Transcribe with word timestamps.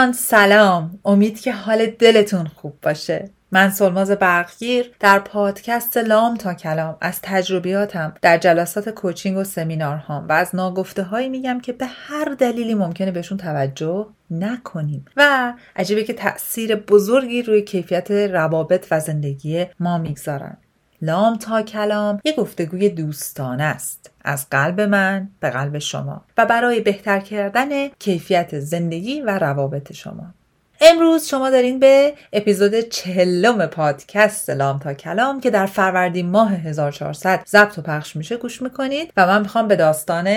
دوستان 0.00 0.12
سلام. 0.12 0.98
امید 1.04 1.40
که 1.40 1.52
حال 1.52 1.86
دلتون 1.86 2.46
خوب 2.46 2.74
باشه. 2.82 3.30
من 3.52 3.70
سلماز 3.70 4.10
برقگیر 4.10 4.90
در 5.00 5.18
پادکست 5.18 5.96
لام 5.96 6.36
تا 6.36 6.54
کلام 6.54 6.96
از 7.00 7.20
تجربیاتم 7.22 8.14
در 8.22 8.38
جلسات 8.38 8.88
کوچینگ 8.88 9.38
و 9.38 9.44
سمینارهام 9.44 10.28
و 10.28 10.32
از 10.32 10.54
ناگفته 10.54 11.02
هایی 11.02 11.28
میگم 11.28 11.60
که 11.60 11.72
به 11.72 11.86
هر 11.86 12.24
دلیلی 12.24 12.74
ممکنه 12.74 13.10
بهشون 13.10 13.38
توجه 13.38 14.06
نکنیم. 14.30 15.04
و 15.16 15.52
عجیبه 15.76 16.04
که 16.04 16.12
تاثیر 16.12 16.76
بزرگی 16.76 17.42
روی 17.42 17.62
کیفیت 17.62 18.10
روابط 18.10 18.86
و 18.90 19.00
زندگی 19.00 19.66
ما 19.80 19.98
می‌گذارن. 19.98 20.56
لام 21.02 21.36
تا 21.36 21.62
کلام 21.62 22.20
یه 22.24 22.32
گفتگوی 22.32 22.88
دوستانه 22.88 23.62
است. 23.62 24.10
از 24.24 24.46
قلب 24.50 24.80
من 24.80 25.28
به 25.40 25.50
قلب 25.50 25.78
شما 25.78 26.24
و 26.38 26.46
برای 26.46 26.80
بهتر 26.80 27.20
کردن 27.20 27.88
کیفیت 27.88 28.58
زندگی 28.58 29.20
و 29.20 29.38
روابط 29.38 29.92
شما. 29.92 30.34
امروز 30.80 31.26
شما 31.26 31.50
دارین 31.50 31.78
به 31.78 32.14
اپیزود 32.32 32.80
چهلم 32.80 33.66
پادکست 33.66 34.50
لام 34.50 34.78
تا 34.78 34.94
کلام 34.94 35.40
که 35.40 35.50
در 35.50 35.66
فروردین 35.66 36.30
ماه 36.30 36.52
1400 36.52 37.42
ضبط 37.48 37.78
و 37.78 37.82
پخش 37.82 38.16
میشه 38.16 38.36
گوش 38.36 38.62
می‌کنید 38.62 39.12
و 39.16 39.26
من 39.26 39.40
می‌خوام 39.40 39.68
به 39.68 39.76
داستان 39.76 40.28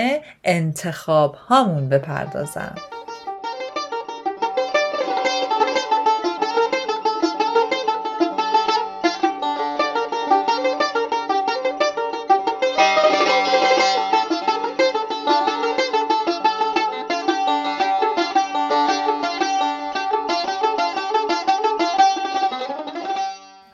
انتخاب 0.44 1.34
هامون 1.34 1.88
بپردازم. 1.88 2.74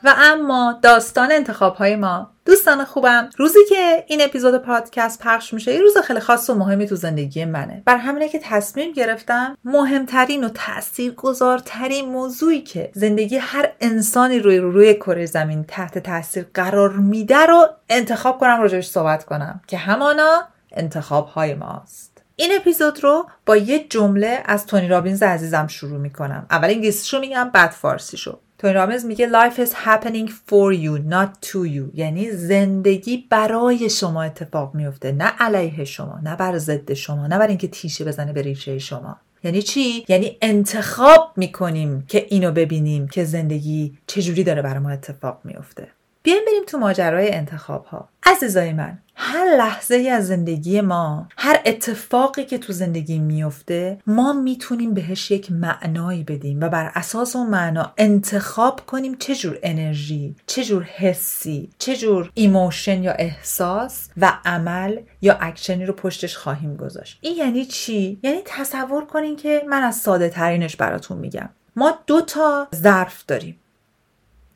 و 0.03 0.13
اما 0.17 0.79
داستان 0.81 1.31
انتخاب 1.31 1.75
های 1.75 1.95
ما. 1.95 2.31
دوستان 2.45 2.85
خوبم 2.85 3.29
روزی 3.37 3.59
که 3.69 4.03
این 4.07 4.21
اپیزود 4.21 4.57
پادکست 4.57 5.19
پخش 5.19 5.53
میشه 5.53 5.73
یه 5.73 5.81
روز 5.81 5.97
خیلی 5.97 6.19
خاص 6.19 6.49
و 6.49 6.53
مهمی 6.55 6.87
تو 6.87 6.95
زندگی 6.95 7.45
منه. 7.45 7.83
بر 7.85 7.97
همینه 7.97 8.29
که 8.29 8.39
تصمیم 8.43 8.93
گرفتم 8.93 9.57
مهمترین 9.65 10.43
و 10.43 10.49
تاثیرگذارترین 10.49 12.09
موضوعی 12.09 12.61
که 12.61 12.91
زندگی 12.93 13.37
هر 13.37 13.71
انسانی 13.81 14.39
روی 14.39 14.57
روی 14.57 14.93
کره 14.93 15.25
زمین 15.25 15.63
تحت 15.63 15.97
تاثیر 15.97 16.45
قرار 16.53 16.89
میده 16.89 17.45
رو 17.45 17.67
انتخاب 17.89 18.39
کنم 18.39 18.61
راجعش 18.61 18.89
صحبت 18.89 19.25
کنم 19.25 19.61
که 19.67 19.77
همانا 19.77 20.41
انتخاب 20.71 21.27
های 21.27 21.53
ماست. 21.53 22.11
این 22.35 22.51
اپیزود 22.55 23.03
رو 23.03 23.29
با 23.45 23.57
یه 23.57 23.85
جمله 23.89 24.43
از 24.45 24.65
تونی 24.65 24.87
رابینز 24.87 25.23
عزیزم 25.23 25.67
شروع 25.67 25.99
می‌کنم. 25.99 26.45
اول 26.51 26.69
انگلیسیشو 26.69 27.19
میگم 27.19 27.49
بعد 27.53 27.69
فارسیشو. 27.69 28.39
تونی 28.61 28.73
رابینز 28.73 29.05
میگه 29.05 29.29
life 29.29 29.55
is 29.55 29.69
happening 29.69 30.29
for 30.29 30.73
you 30.73 31.11
not 31.11 31.47
to 31.47 31.57
you. 31.75 31.83
یعنی 31.93 32.31
زندگی 32.31 33.27
برای 33.29 33.89
شما 33.89 34.23
اتفاق 34.23 34.75
میفته 34.75 35.11
نه 35.11 35.23
علیه 35.25 35.85
شما 35.85 36.19
نه 36.23 36.35
بر 36.35 36.57
ضد 36.57 36.93
شما 36.93 37.27
نه 37.27 37.37
بر 37.37 37.47
اینکه 37.47 37.67
تیشه 37.67 38.05
بزنه 38.05 38.33
به 38.33 38.41
ریشه 38.41 38.79
شما. 38.79 39.17
یعنی 39.43 39.61
چی؟ 39.61 40.05
یعنی 40.07 40.37
انتخاب 40.41 41.33
می‌کنیم 41.37 42.05
که 42.07 42.25
اینو 42.29 42.51
ببینیم 42.51 43.07
که 43.07 43.23
زندگی 43.23 43.97
چجوری 44.07 44.43
داره 44.43 44.61
برای 44.61 44.79
ما 44.79 44.89
اتفاق 44.89 45.39
میفته 45.43 45.87
بیایم 46.23 46.45
بریم 46.47 46.63
تو 46.67 46.77
ماجرای 46.77 47.33
انتخاب 47.33 47.85
ها 47.85 48.09
عزیزای 48.23 48.73
من 48.73 48.97
هر 49.23 49.55
لحظه 49.57 49.95
ای 49.95 50.09
از 50.09 50.27
زندگی 50.27 50.81
ما 50.81 51.27
هر 51.37 51.61
اتفاقی 51.65 52.45
که 52.45 52.57
تو 52.57 52.73
زندگی 52.73 53.19
میفته 53.19 53.97
ما 54.07 54.33
می‌تونیم 54.33 54.93
بهش 54.93 55.31
یک 55.31 55.51
معنایی 55.51 56.23
بدیم 56.23 56.61
و 56.61 56.69
بر 56.69 56.91
اساس 56.95 57.35
اون 57.35 57.49
معنا 57.49 57.93
انتخاب 57.97 58.85
کنیم 58.85 59.15
چه 59.15 59.35
جور 59.35 59.59
انرژی 59.63 60.35
چه 60.45 60.63
جور 60.63 60.83
حسی 60.83 61.69
چه 61.77 61.95
جور 61.95 62.31
emotion 62.33 63.03
یا 63.03 63.11
احساس 63.11 64.09
و 64.17 64.33
عمل 64.45 64.99
یا 65.21 65.37
اکشنی 65.41 65.85
رو 65.85 65.93
پشتش 65.93 66.37
خواهیم 66.37 66.75
گذاشت. 66.75 67.17
این 67.21 67.37
یعنی 67.37 67.65
چی؟ 67.65 68.19
یعنی 68.23 68.41
تصور 68.45 69.05
کنین 69.05 69.35
که 69.35 69.63
من 69.69 69.83
از 69.83 69.95
ساده 69.95 70.29
ترینش 70.29 70.75
براتون 70.75 71.17
میگم. 71.17 71.49
ما 71.75 71.99
دو 72.07 72.21
تا 72.21 72.67
ظرف 72.75 73.25
داریم 73.25 73.59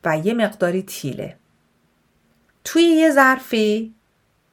و 0.04 0.18
یه 0.18 0.34
مقداری 0.34 0.82
تیله. 0.82 1.36
توی 2.64 2.82
یه 2.82 3.10
ظرفی 3.10 3.95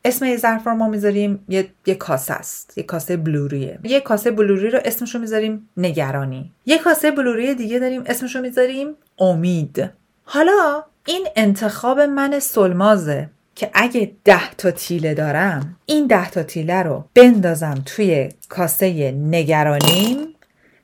اسم 0.06 0.25
یه 0.25 0.38
ظرف 0.38 0.68
رو 0.68 0.75
ما 0.75 0.88
می‌ذاریم 0.88 1.46
یه, 1.50 1.68
یه 1.86 1.96
کاسه 1.96 2.34
است. 2.34 2.78
یه 2.78 2.84
کاسه 2.84 3.18
بلوریه. 3.18 3.80
یه 3.84 4.00
کاسه 4.00 4.31
بلوری 4.31 4.69
رو 4.69 4.80
اسمش 4.86 5.16
رو 5.16 5.22
می‌ذاریم 5.22 5.69
نگرانی. 5.78 6.52
یه 6.66 6.78
کاسه 6.78 7.12
بلوری 7.12 7.56
دیگه 7.56 7.80
داریم 7.80 8.03
اسمش 8.06 8.36
رو 8.36 8.41
می‌ذاریم 8.41 8.88
امید. 9.19 9.90
حالا 10.24 10.84
این 11.06 11.28
انتخاب 11.36 12.00
من 12.00 12.40
سلمازه 12.40 13.30
که 13.56 13.69
اگه 13.74 14.12
ده 14.24 14.52
تا 14.52 14.72
تیله 14.72 15.14
دارم 15.14 15.78
این 15.86 16.08
ده 16.08 16.30
تا 16.30 16.44
تیله 16.44 16.84
رو 16.84 17.06
بندازم 17.16 17.75
توی 17.85 18.30
کاسه 18.50 19.12
نگرانیم 19.12 20.18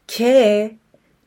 که 0.08 0.72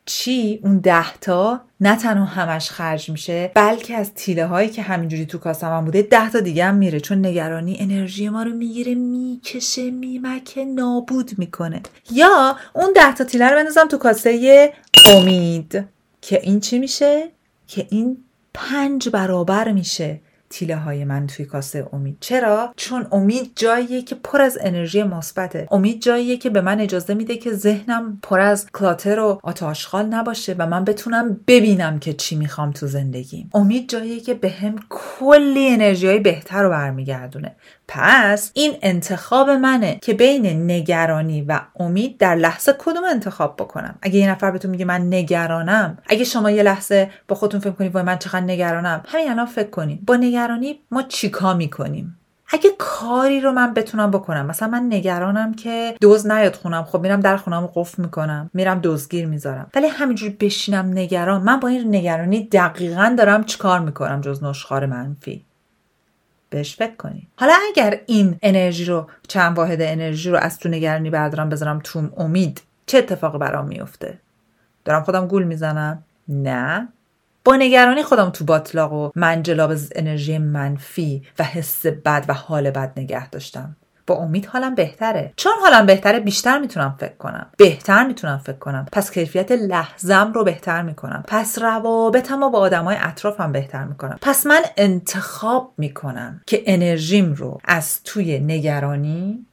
چی 0.05 0.59
اون 0.63 0.77
ده 0.77 1.13
تا 1.13 1.61
نه 1.79 1.95
تنها 1.95 2.25
همش 2.25 2.69
خرج 2.69 3.09
میشه 3.09 3.51
بلکه 3.55 3.95
از 3.95 4.13
تیله 4.13 4.45
هایی 4.45 4.69
که 4.69 4.81
همینجوری 4.81 5.25
تو 5.25 5.37
کاسم 5.37 5.67
هم 5.77 5.85
بوده 5.85 6.01
ده 6.01 6.29
تا 6.29 6.39
دیگه 6.39 6.65
هم 6.65 6.75
میره. 6.75 6.99
چون 6.99 7.25
نگرانی 7.25 7.77
انرژی 7.79 8.29
ما 8.29 8.43
رو 8.43 8.51
می‌گیره 8.51 8.95
می‌کشه 8.95 9.91
میمکه 9.91 10.65
نابود 10.65 11.31
می‌کنه. 11.37 11.81
یا 12.11 12.57
اون 12.73 12.93
ده 12.95 13.13
تا 13.15 13.23
تیله 13.23 13.49
رو 13.49 13.55
بندازم 13.55 13.87
تو 13.87 13.97
کاسه 13.97 14.73
امید 15.05 15.85
که 16.21 16.39
این 16.43 16.59
چی 16.59 16.79
میشه؟ 16.79 17.29
که 17.67 17.87
این 17.89 18.17
پنج 18.53 19.09
برابر 19.09 19.71
میشه. 19.71 20.19
تیله 20.53 20.75
های 20.75 21.05
من 21.05 21.27
توی 21.27 21.45
کاسه 21.45 21.87
امید. 21.93 22.17
چرا؟ 22.19 22.73
چون 22.75 23.07
امید 23.11 23.51
جاییه 23.55 24.01
که 24.01 24.15
پر 24.15 24.41
از 24.41 24.57
انرژی 24.61 25.03
مثبته. 25.03 25.67
امید 25.71 26.01
جاییه 26.01 26.37
که 26.37 26.49
به 26.49 26.61
من 26.61 26.79
اجازه 26.79 27.13
میده 27.13 27.37
که 27.37 27.53
ذهنم 27.53 28.19
پر 28.23 28.39
از 28.39 28.67
کلاتر 28.73 29.19
و 29.19 29.39
آتاشخال 29.43 30.05
نباشه 30.05 30.55
و 30.57 30.67
من 30.67 30.83
بتونم 30.83 31.39
ببینم 31.47 31.99
که 31.99 32.13
چی 32.13 32.35
می‌خوام 32.35 32.71
تو 32.71 32.87
زندگیم. 32.87 33.49
امید 33.53 33.89
جاییه 33.89 34.19
که 34.19 34.33
به 34.33 34.49
هم 34.49 34.75
کلی 34.89 35.67
انرژی 35.67 36.07
های 36.07 36.19
بهتر 36.19 36.63
رو 36.63 36.69
برمیگردونه. 36.69 37.55
پس 37.87 38.51
این 38.53 38.73
انتخاب 38.81 39.49
منه 39.49 39.99
که 40.01 40.13
بین 40.13 40.71
نگرانی 40.71 41.41
و 41.41 41.59
امید 41.79 42.17
در 42.17 42.35
لحظه 42.35 42.75
کدوم 42.79 43.03
انتخاب 43.03 43.55
بکنم. 43.55 43.95
اگه 44.01 44.15
یه 44.15 44.29
نفر 44.29 44.51
بهتون 44.51 44.71
میگه 44.71 44.85
من 44.85 45.13
نگرانم 45.13 45.97
اگه 46.07 46.23
شما 46.23 46.51
یه 46.51 46.63
لحظه 46.63 47.11
با 47.27 47.35
خودتون 47.35 47.59
فکر 47.59 47.71
کنید 47.71 47.93
وای 47.93 48.03
من 48.03 48.17
چقدر 48.17 48.39
نگرانم 48.39 49.03
همین 49.07 49.31
الان 49.31 49.45
فکر 49.45 49.69
کنید 49.69 50.05
با 50.05 50.15
نگرانی 50.15 50.79
ما 50.91 51.01
چیکار 51.01 51.55
می‌کنیم؟ 51.55 52.17
اگه 52.49 52.69
کاری 52.77 53.41
رو 53.41 53.51
من 53.51 53.73
بتونم 53.73 54.11
بکنم 54.11 54.45
مثلا 54.45 54.67
من 54.67 54.85
نگرانم 54.93 55.53
که 55.53 55.95
دوز 56.01 56.27
نیاد 56.27 56.55
خونم 56.55 56.83
خب 56.83 57.01
میرم 57.01 57.19
در 57.19 57.37
خونم 57.37 57.69
قفل 57.75 58.03
می‌کنم 58.03 58.49
میرم 58.53 58.79
دزگیر 58.83 59.25
می‌ذارم. 59.25 59.69
ولی 59.75 59.87
همینجوری 59.87 60.37
بشینم 60.39 60.91
نگران 60.93 61.43
من 61.43 61.59
با 61.59 61.67
این 61.67 61.95
نگرانی 61.95 62.47
دقیقا 62.47 63.15
دارم 63.17 63.43
چیکار 63.43 63.79
می‌کنم 63.79 64.21
جز 64.21 64.43
نشخار 64.43 64.85
منفی. 64.85 65.45
بهش 66.53 66.75
فکر 66.75 66.93
حالا 67.35 67.53
اگر 67.69 67.99
این 68.05 68.39
انرژی 68.41 68.85
رو 68.85 69.09
چند 69.27 69.57
واحد 69.57 69.81
انرژی 69.81 70.29
رو 70.29 70.37
از 70.37 70.59
تو 70.59 70.69
نگرانی 70.69 71.09
بردارم 71.09 71.49
بذارم 71.49 71.79
تو 71.83 72.09
امید 72.17 72.61
چه 72.85 72.97
اتفاقی 72.97 73.37
برام 73.37 73.67
میفته؟ 73.67 74.19
دارم 74.85 75.03
خودم 75.03 75.27
گول 75.27 75.43
می‌زنم؟ 75.43 76.03
نه. 76.27 76.87
با 77.45 77.55
نگرانی 77.55 78.03
خودم 78.03 78.29
تو 78.29 78.45
باطلاق 78.45 78.93
و 78.93 79.11
منجلاب 79.15 79.73
انرژی 79.95 80.37
منفی 80.37 81.23
و 81.39 81.43
حس 81.43 81.85
بد 81.85 82.25
و 82.27 82.33
حال 82.33 82.71
بد 82.71 82.93
نگه 82.97 83.29
داشتم. 83.29 83.75
با 84.07 84.15
امید 84.15 84.45
حالم 84.45 84.75
بهتره. 84.75 85.33
چون 85.35 85.53
حالم 85.61 85.85
بهتره 85.85 86.19
بیشتر 86.19 86.59
می‌تونم 86.59 86.95
فکر 86.99 87.17
کنم. 87.19 87.45
بهتر 87.57 88.07
می‌تونم 88.07 88.37
فکر 88.37 88.57
کنم. 88.57 88.85
پس 88.91 89.11
کیفیت 89.11 89.51
لحظم 89.51 90.33
رو 90.33 90.43
بهتر 90.43 90.81
می‌کنم. 90.81 91.23
پس 91.27 91.59
روابطم 91.59 92.43
رو 92.43 92.49
با 92.49 92.59
آدمای 92.59 92.97
اطرافم 92.99 93.51
بهتر 93.51 93.83
می‌کنم. 93.83 94.17
پس 94.21 94.45
من 94.45 94.61
انتخاب 94.77 95.73
می‌کنم 95.77 96.41
که 96.45 96.63
انرژیم 96.65 97.33
رو 97.33 97.59
از 97.65 98.03
توی 98.03 98.39
نگرانی 98.39 99.45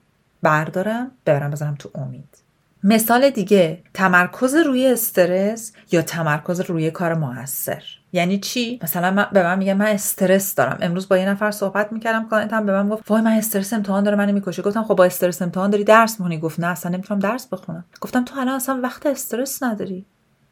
بردارم 0.43 1.11
ببرم 1.26 1.50
بزنم 1.50 1.75
تو 1.79 1.91
امید. 1.94 2.38
مثال 2.85 3.31
دیگه 3.31 3.82
تمرکز 3.94 4.55
روی 4.55 4.87
استرس 4.87 5.73
یا 5.93 6.02
تمرکز 6.02 6.61
روی 6.61 6.91
کار 6.91 7.14
موثر؟ 7.14 7.82
یعنی 8.12 8.39
چی؟ 8.39 8.79
مثلا 8.83 9.11
من 9.11 9.27
به 9.33 9.43
من 9.43 9.59
میگه 9.59 9.75
من 9.75 9.87
استرس 9.87 10.55
دارم. 10.55 10.79
امروز 10.81 11.09
با 11.09 11.19
یه 11.19 11.29
نفر 11.29 11.51
صحبت 11.51 11.93
می‌کردم 11.93 12.29
client 12.29 12.61
م 12.61 12.67
به 12.67 12.73
من 12.73 12.89
گفت 12.89 13.11
وای 13.11 13.23
من 13.23 13.33
استرس 13.33 13.73
امتحان 13.73 14.05
داره 14.05 14.17
منو 14.17 14.33
می‌کشه. 14.33 14.62
گفتم 14.62 14.83
خب 14.83 14.95
با 14.95 15.05
استرس 15.05 15.43
امتحان 15.43 15.71
داری 15.71 15.85
درس 15.85 16.21
می‌خونی؟ 16.21 16.39
گفت 16.39 16.61
نه 16.61 16.67
اصلا 16.67 16.93
نمی‌تونم 16.93 17.21
درس 17.21 17.47
بخونم. 17.47 17.85
گفتم 18.01 18.25
تو 18.25 18.41
الان 18.41 18.55
اصلا 18.55 18.81
وقت 18.83 19.07
استرس 19.07 19.62
نداری. 19.62 20.07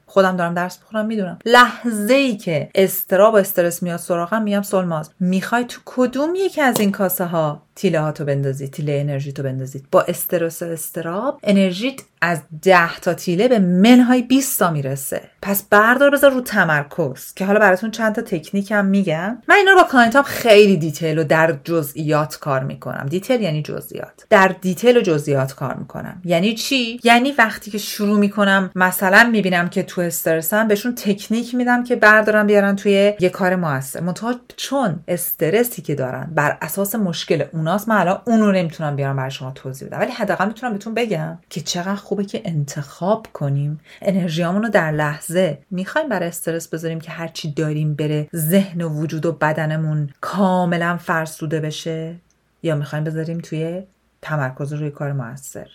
خودم 0.06 0.37
دارم 0.37 0.55
درس 0.55 0.78
بخونم 0.78 1.06
می‌دونم. 1.06 1.38
لحظه 1.46 2.14
ای 2.14 2.37
که 2.37 2.70
اضطراب 2.75 3.34
و 3.34 3.37
استرس 3.37 3.82
میاد 3.82 3.99
سراغم 3.99 4.43
میگم 4.43 4.62
سولماز 4.62 5.10
می‌خوای 5.20 5.64
تو 5.64 5.81
کدوم 5.84 6.34
یکی 6.34 6.60
از 6.60 6.81
این 6.81 6.93
کاسه 6.93 7.25
ها 7.25 7.62
تیله 7.78 8.00
هاتو 8.00 8.25
بندازید 8.25 8.70
تیله 8.70 8.92
انرژی 8.92 9.32
تو 9.32 9.42
بندازید. 9.42 9.84
با 9.90 10.02
استرس 10.02 10.62
و 10.62 10.64
اضطراب 10.64 11.40
انرژیت 11.42 12.00
از 12.20 12.40
10 12.62 12.98
تا 12.98 13.14
تیله 13.14 13.48
به 13.48 13.58
منهای 13.58 14.22
20 14.22 14.58
تا 14.58 14.70
می‌رسه. 14.70 15.22
پس 15.42 15.62
بردار 15.62 16.10
بذار 16.10 16.30
رو 16.30 16.40
تمرکز 16.40 17.34
که 17.34 17.44
حالا 17.44 17.60
براتون 17.60 17.90
چند 17.90 18.14
تا 18.14 18.22
تکنیک 18.22 18.70
هم 18.70 18.86
میگم. 18.86 19.38
من 19.48 19.54
اینا 19.54 19.72
رو 19.72 19.78
با 19.78 19.88
client 19.93 20.18
ام 20.18 20.22
خیلی 20.22 20.76
detail 20.76 21.19
و 21.19 21.25
در 21.25 21.58
جزئیات 21.64 22.38
کار 22.38 22.64
می‌کنم. 22.64 23.06
detail 23.10 23.40
یعنی 23.40 23.62
جزئیات. 23.62 24.26
در 24.31 24.54
detail 24.60 24.96
و 24.96 25.00
جزئیات 25.00 25.54
کار 25.54 25.74
می‌کنم. 25.74 26.22
یعنی 26.24 26.54
چی؟ 26.54 27.00
یعنی 27.04 27.32
وقتی 27.38 27.70
که 27.70 27.78
شروع 27.78 28.19
می‌کنم 28.19 28.70
مثلا 28.74 29.28
می‌بینم 29.32 29.69
که 29.69 29.82
تو 29.82 30.00
استرسم 30.00 30.69
بهشون 30.69 30.94
تکنیک 30.94 31.54
میدم 31.54 31.84
که 31.84 31.96
بردارن 31.96 32.46
بیارن 32.46 32.76
توی 32.76 33.14
یه 33.20 33.28
کار 33.28 33.56
موثر 33.56 34.00
منتها 34.00 34.34
چون 34.56 35.00
استرسی 35.08 35.82
که 35.82 35.94
دارن 35.94 36.31
بر 36.34 36.58
اساس 36.62 36.94
مشکل 36.94 37.44
اوناست 37.69 37.88
من 37.88 37.97
الان 37.97 38.23
اون 38.25 38.41
رو 38.41 38.53
نمی‌تونم 38.53 38.97
بیارم 38.97 39.17
برای 39.17 39.31
شما 39.31 39.50
توضیح 39.50 39.88
بدم. 39.88 39.99
ولی 39.99 40.12
حداقل 40.12 40.47
می‌تونم 40.49 40.73
بهتون 40.73 40.94
بگم 40.94 41.38
که 41.50 41.61
چقدر 41.61 41.94
خوبه 41.94 42.25
که 42.25 42.43
انتخاب 42.44 43.26
کنیم. 43.32 43.81
انرژیامون 44.03 44.62
رو 44.62 44.69
در 44.69 44.93
لحظه 44.93 45.59
می‌خوایم 45.70 46.09
برای 46.09 46.29
استرس 46.29 46.69
بذاریم 46.69 47.00
که 47.00 47.11
هرچی 47.11 47.53
داریم 47.53 47.94
بره 47.94 48.29
ذهن 48.37 48.82
و 48.82 48.88
وجود 48.88 49.26
و 49.26 49.32
بدنمون 49.32 50.11
کاملا 50.20 50.97
فرسوده 50.97 51.61
بشه 51.61 52.15
یا 52.62 52.75
می‌خوایم 52.75 53.05
بذاریم 53.05 53.38
توی 53.38 53.82
تمرکز 54.23 54.73
روی 54.73 54.91
کار 54.91 55.12
موثر. 55.12 55.69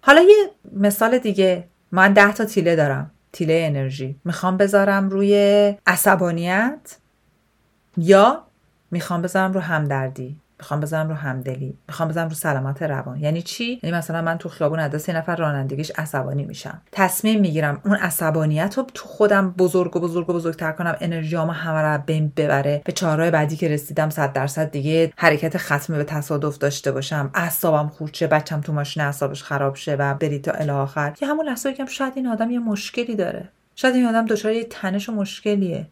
حالا 0.00 0.20
یه 0.20 0.50
مثال 0.72 1.18
دیگه. 1.18 1.64
من 1.92 2.12
ده 2.12 2.32
تا 2.32 2.44
تیله 2.44 2.76
دارم. 2.76 3.10
تیله 3.32 3.64
انرژی. 3.66 4.16
می‌خوام 4.24 4.56
بذارم 4.56 5.08
روی 5.08 5.34
عصبانیت 5.86 6.96
یا 7.96 8.42
می‌خوام 8.90 9.22
بذارم 9.22 9.52
رو 9.52 9.60
همدردی. 9.60 10.36
می‌خوام 10.58 10.80
بذارم 10.80 11.08
رو 11.08 11.14
همدلی 11.14 11.78
می‌خوام 11.88 12.08
بذارم 12.08 12.28
رو 12.28 12.34
سلامت 12.34 12.82
روان. 12.82 13.20
یعنی 13.20 13.42
چی؟ 13.42 13.80
یعنی 13.82 13.96
مثلا 13.96 14.22
من 14.22 14.38
تو 14.38 14.48
خیابون 14.48 14.78
از 14.78 14.90
دست 14.90 15.10
نفر 15.10 15.36
رانندگیش 15.36 15.92
عصبانی 15.96 16.44
میشم. 16.44 16.82
تصمیم 16.92 17.40
می‌گیرم 17.40 17.80
اون 17.84 17.94
عصبانیت 17.94 18.78
رو 18.78 18.86
تو 18.94 19.08
خودم 19.08 19.50
بزرگ 19.50 19.96
و 19.96 20.00
بزرگ 20.00 20.30
و 20.30 20.32
بزرگتر 20.32 20.72
کنم 20.72 20.96
انرژیامو 21.00 21.52
همه 21.52 21.78
رو 21.78 22.02
بین 22.06 22.32
ببره. 22.36 22.82
به 22.84 22.92
چهارراه 22.92 23.30
بعدی 23.30 23.56
که 23.56 23.68
رسیدم 23.68 24.10
صد 24.10 24.32
درصد 24.32 24.70
دیگه 24.70 25.12
حرکت 25.16 25.56
ختمه 25.56 25.96
به 25.96 26.04
تصادف 26.04 26.58
داشته 26.58 26.92
باشم. 26.92 27.30
اعصابم 27.34 27.88
خورد 27.88 28.14
شه 28.14 28.26
بچم 28.26 28.60
تو 28.60 28.72
ماشین 28.72 29.02
اعصابش 29.02 29.42
خراب 29.42 29.74
شه 29.74 29.94
و 29.94 30.14
بری 30.14 30.38
تا 30.38 30.52
الی 30.52 30.70
آخر. 30.70 31.14
یا 31.20 31.28
همون 31.28 31.46
لحظه 31.46 31.72
بگم 31.72 31.86
شاید 31.86 32.12
این 32.16 32.26
آدم 32.26 32.50
یه 32.50 32.58
مشکلی 32.58 33.16
داره. 33.16 33.48
شاید 33.76 33.94
این 33.94 34.06
آدم 34.06 34.26
دچار 34.26 34.52
یه 34.52 34.64
تنش 34.64 35.08
و 35.08 35.12
مشکلیه. 35.12 35.86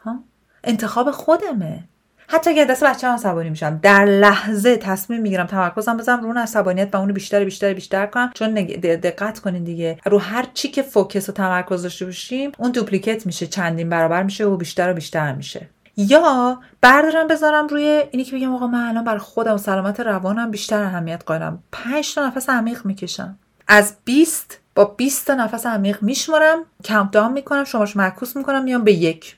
ها؟ 0.00 0.16
انتخاب 0.64 1.10
خودمه. 1.10 1.84
حتی 2.30 2.50
اگه 2.50 2.64
دست 2.64 2.84
بچه 2.84 3.08
هم 3.08 3.14
عصبانی 3.14 3.50
میشم. 3.50 3.78
در 3.82 4.04
لحظه 4.04 4.76
تصمیم 4.76 5.20
می‌گیرم 5.20 5.46
تمرکزم 5.46 5.96
بزنم 5.96 6.20
رو 6.20 6.26
اون 6.26 6.36
عصبانیت 6.36 6.94
و 6.94 6.98
اونو 6.98 7.12
بیشتر 7.12 7.44
بیشتر 7.44 7.74
بیشتر 7.74 8.06
کنم. 8.06 8.30
چون 8.34 8.54
دقت 8.54 9.38
کنین 9.38 9.64
دیگه 9.64 9.98
رو 10.06 10.18
هر 10.18 10.46
چی 10.54 10.68
که 10.68 10.82
فوکس 10.82 11.28
و 11.28 11.32
تمرکز 11.32 11.82
داشته 11.82 12.04
باشیم 12.04 12.52
اون 12.58 12.70
دوپلیکت 12.70 13.26
میشه 13.26 13.46
چندین 13.46 13.88
برابر 13.88 14.22
میشه 14.22 14.44
و 14.44 14.56
بیشتر 14.56 14.90
و 14.90 14.94
بیشتر 14.94 15.32
میشه. 15.32 15.68
یا 15.96 16.60
بردارم 16.80 17.28
بذارم 17.28 17.66
روی 17.66 18.04
اینی 18.10 18.24
که 18.24 18.36
بگم 18.36 18.54
آقا 18.54 18.66
من 18.66 18.88
الان 18.88 19.04
برای 19.04 19.18
خودم 19.18 19.54
و 19.54 19.58
سلامت 19.58 20.00
روانم 20.00 20.50
بیشتر 20.50 20.82
اهمیت 20.82 21.22
قائلم. 21.26 21.62
5 21.72 22.14
تا 22.14 22.26
نفس 22.26 22.50
عمیق 22.50 22.84
می‌کشم. 22.84 23.38
از 23.68 23.94
20 24.04 24.60
با 24.74 24.84
20 24.84 25.26
تا 25.26 25.34
نفس 25.34 25.66
عمیق 25.66 26.02
میشمرم 26.02 26.58
کاونت 26.88 27.10
داون 27.10 27.32
می‌کنم 27.32 27.64
شماش 27.64 27.96
معکوس 27.96 28.36
می‌کنم 28.36 28.64
میام 28.64 28.84
به 28.84 28.92
یک. 28.92 29.36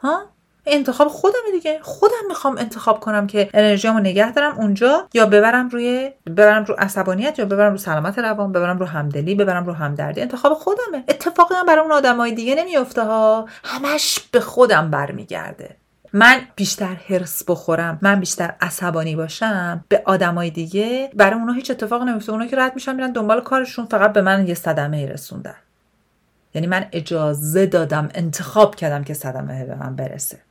ها؟ 0.00 0.33
انتخاب 0.66 1.08
خودم 1.08 1.40
دیگه. 1.52 1.78
خودم 1.82 2.26
می‌خوام 2.28 2.58
انتخاب 2.58 3.00
کنم 3.00 3.26
که 3.26 3.50
انرژیامو 3.54 4.00
نگه 4.00 4.32
دارم 4.32 4.58
اونجا 4.58 5.08
یا 5.14 5.26
ببرم 5.26 5.68
روی 5.68 6.10
ببرم 6.26 6.64
رو 6.64 6.74
عصبانیت 6.78 7.38
یا 7.38 7.44
ببرم 7.44 7.72
رو 7.72 7.78
سلامت 7.78 8.18
روان 8.18 8.52
ببرم 8.52 8.78
رو 8.78 8.86
همدلی 8.86 9.34
ببرم 9.34 9.66
رو 9.66 9.72
همدردی. 9.72 10.20
انتخاب 10.20 10.54
خودمه. 10.54 11.04
اتفاقی 11.08 11.54
هم 11.54 11.66
برای 11.66 11.80
اون 11.80 11.92
آدمای 11.92 12.32
دیگه 12.32 12.54
نمیافته 12.54 13.04
ها. 13.04 13.48
همش 13.64 14.20
به 14.32 14.40
خودم 14.40 14.90
برمیگرده. 14.90 15.76
من 16.12 16.40
بیشتر 16.56 16.96
هرس 17.08 17.44
بخورم 17.48 17.98
من 18.02 18.20
بیشتر 18.20 18.54
عصبانی 18.60 19.16
باشم 19.16 19.84
به 19.88 20.02
آدمای 20.04 20.50
دیگه 20.50 21.10
برای 21.14 21.40
اونا 21.40 21.52
هیچ 21.52 21.70
اتفاق 21.70 22.02
نمیفته. 22.02 22.32
اونا 22.32 22.46
که 22.46 22.56
رد 22.56 22.74
میشن 22.74 22.96
میرن 22.96 23.12
دنبال 23.12 23.40
کارشون 23.40 23.86
فقط 23.86 24.12
به 24.12 24.22
من 24.22 24.46
یه 24.48 24.54
صدمه 24.54 25.06
رسوندن. 25.06 25.54
یعنی 26.54 26.66
من 26.66 26.86
اجازه 26.92 27.66
دادم 27.66 28.08
انتخاب 28.14 28.74
کردم 28.74 29.04
که 29.04 29.14
صدمه 29.14 29.64
به 29.64 29.74
من 29.74 29.96
برسه. 29.96 30.43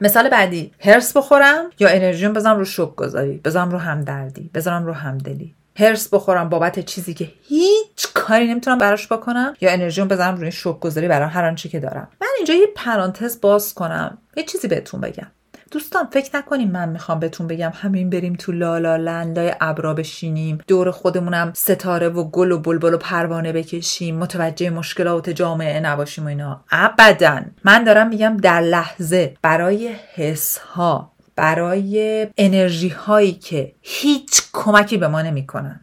مثال 0.00 0.28
بعدی 0.28 0.72
هرس 0.80 1.16
بخورم 1.16 1.70
یا 1.78 1.88
انرژیم 1.88 2.32
بذارم 2.32 2.58
رو 2.58 2.64
شوک 2.64 2.96
گذاری 2.96 3.36
بذارم 3.38 3.70
رو 3.70 3.78
همدردی 3.78 4.50
بذارم 4.54 4.86
رو 4.86 4.92
همدلی. 4.92 5.54
هرس 5.78 6.14
بخورم 6.14 6.48
بابت 6.48 6.78
چیزی 6.78 7.14
که 7.14 7.32
هیچ 7.48 8.12
کاری 8.14 8.46
نمی‌تونم 8.46 8.78
براش 8.78 9.12
بکنم 9.12 9.54
یا 9.60 9.70
انرژیم 9.70 10.08
بذارم 10.08 10.36
روی 10.36 10.52
شوک 10.52 10.80
گذاری 10.80 11.08
برای 11.08 11.28
هر 11.28 11.44
آنچه 11.44 11.68
که 11.68 11.80
دارم. 11.80 12.08
من 12.20 12.26
اینجا 12.36 12.54
یه 12.54 12.66
پرانتز 12.76 13.40
باز 13.40 13.74
کنم 13.74 14.18
یه 14.36 14.44
چیزی 14.44 14.68
بهتون 14.68 15.00
بگم. 15.00 15.26
دوستان 15.70 16.08
فکر 16.12 16.36
نکنیم 16.36 16.70
من 16.70 16.88
می‌خوام 16.88 17.20
بهتون 17.20 17.46
بگم 17.46 17.72
همین 17.74 18.10
بریم 18.10 18.32
تو 18.32 18.52
لالا 18.52 18.96
لندای 18.96 19.54
ابرا 19.60 19.94
بشینیم. 19.94 20.58
دور 20.66 20.90
خودمونم 20.90 21.52
ستاره 21.54 22.08
و 22.08 22.24
گل 22.24 22.52
و 22.52 22.58
بلبل 22.58 22.94
و 22.94 22.98
پروانه 22.98 23.52
بکشیم. 23.52 24.18
متوجه 24.18 24.70
مشکلات 24.70 25.30
جامعه 25.30 25.80
نباشیم 25.80 26.24
و 26.24 26.28
اینا. 26.28 26.64
ابدا. 26.70 27.40
من 27.64 27.84
دارم 27.84 28.08
میگم 28.08 28.36
در 28.36 28.60
لحظه 28.60 29.36
برای 29.42 29.94
حس 30.14 30.58
ها 30.58 31.12
برای 31.36 32.26
انرژی 32.36 32.88
هایی 32.88 33.32
که 33.32 33.72
هیچ 33.82 34.42
کمکی 34.52 34.96
به 34.96 35.08
ما 35.08 35.22
نمی‌کنن. 35.22 35.80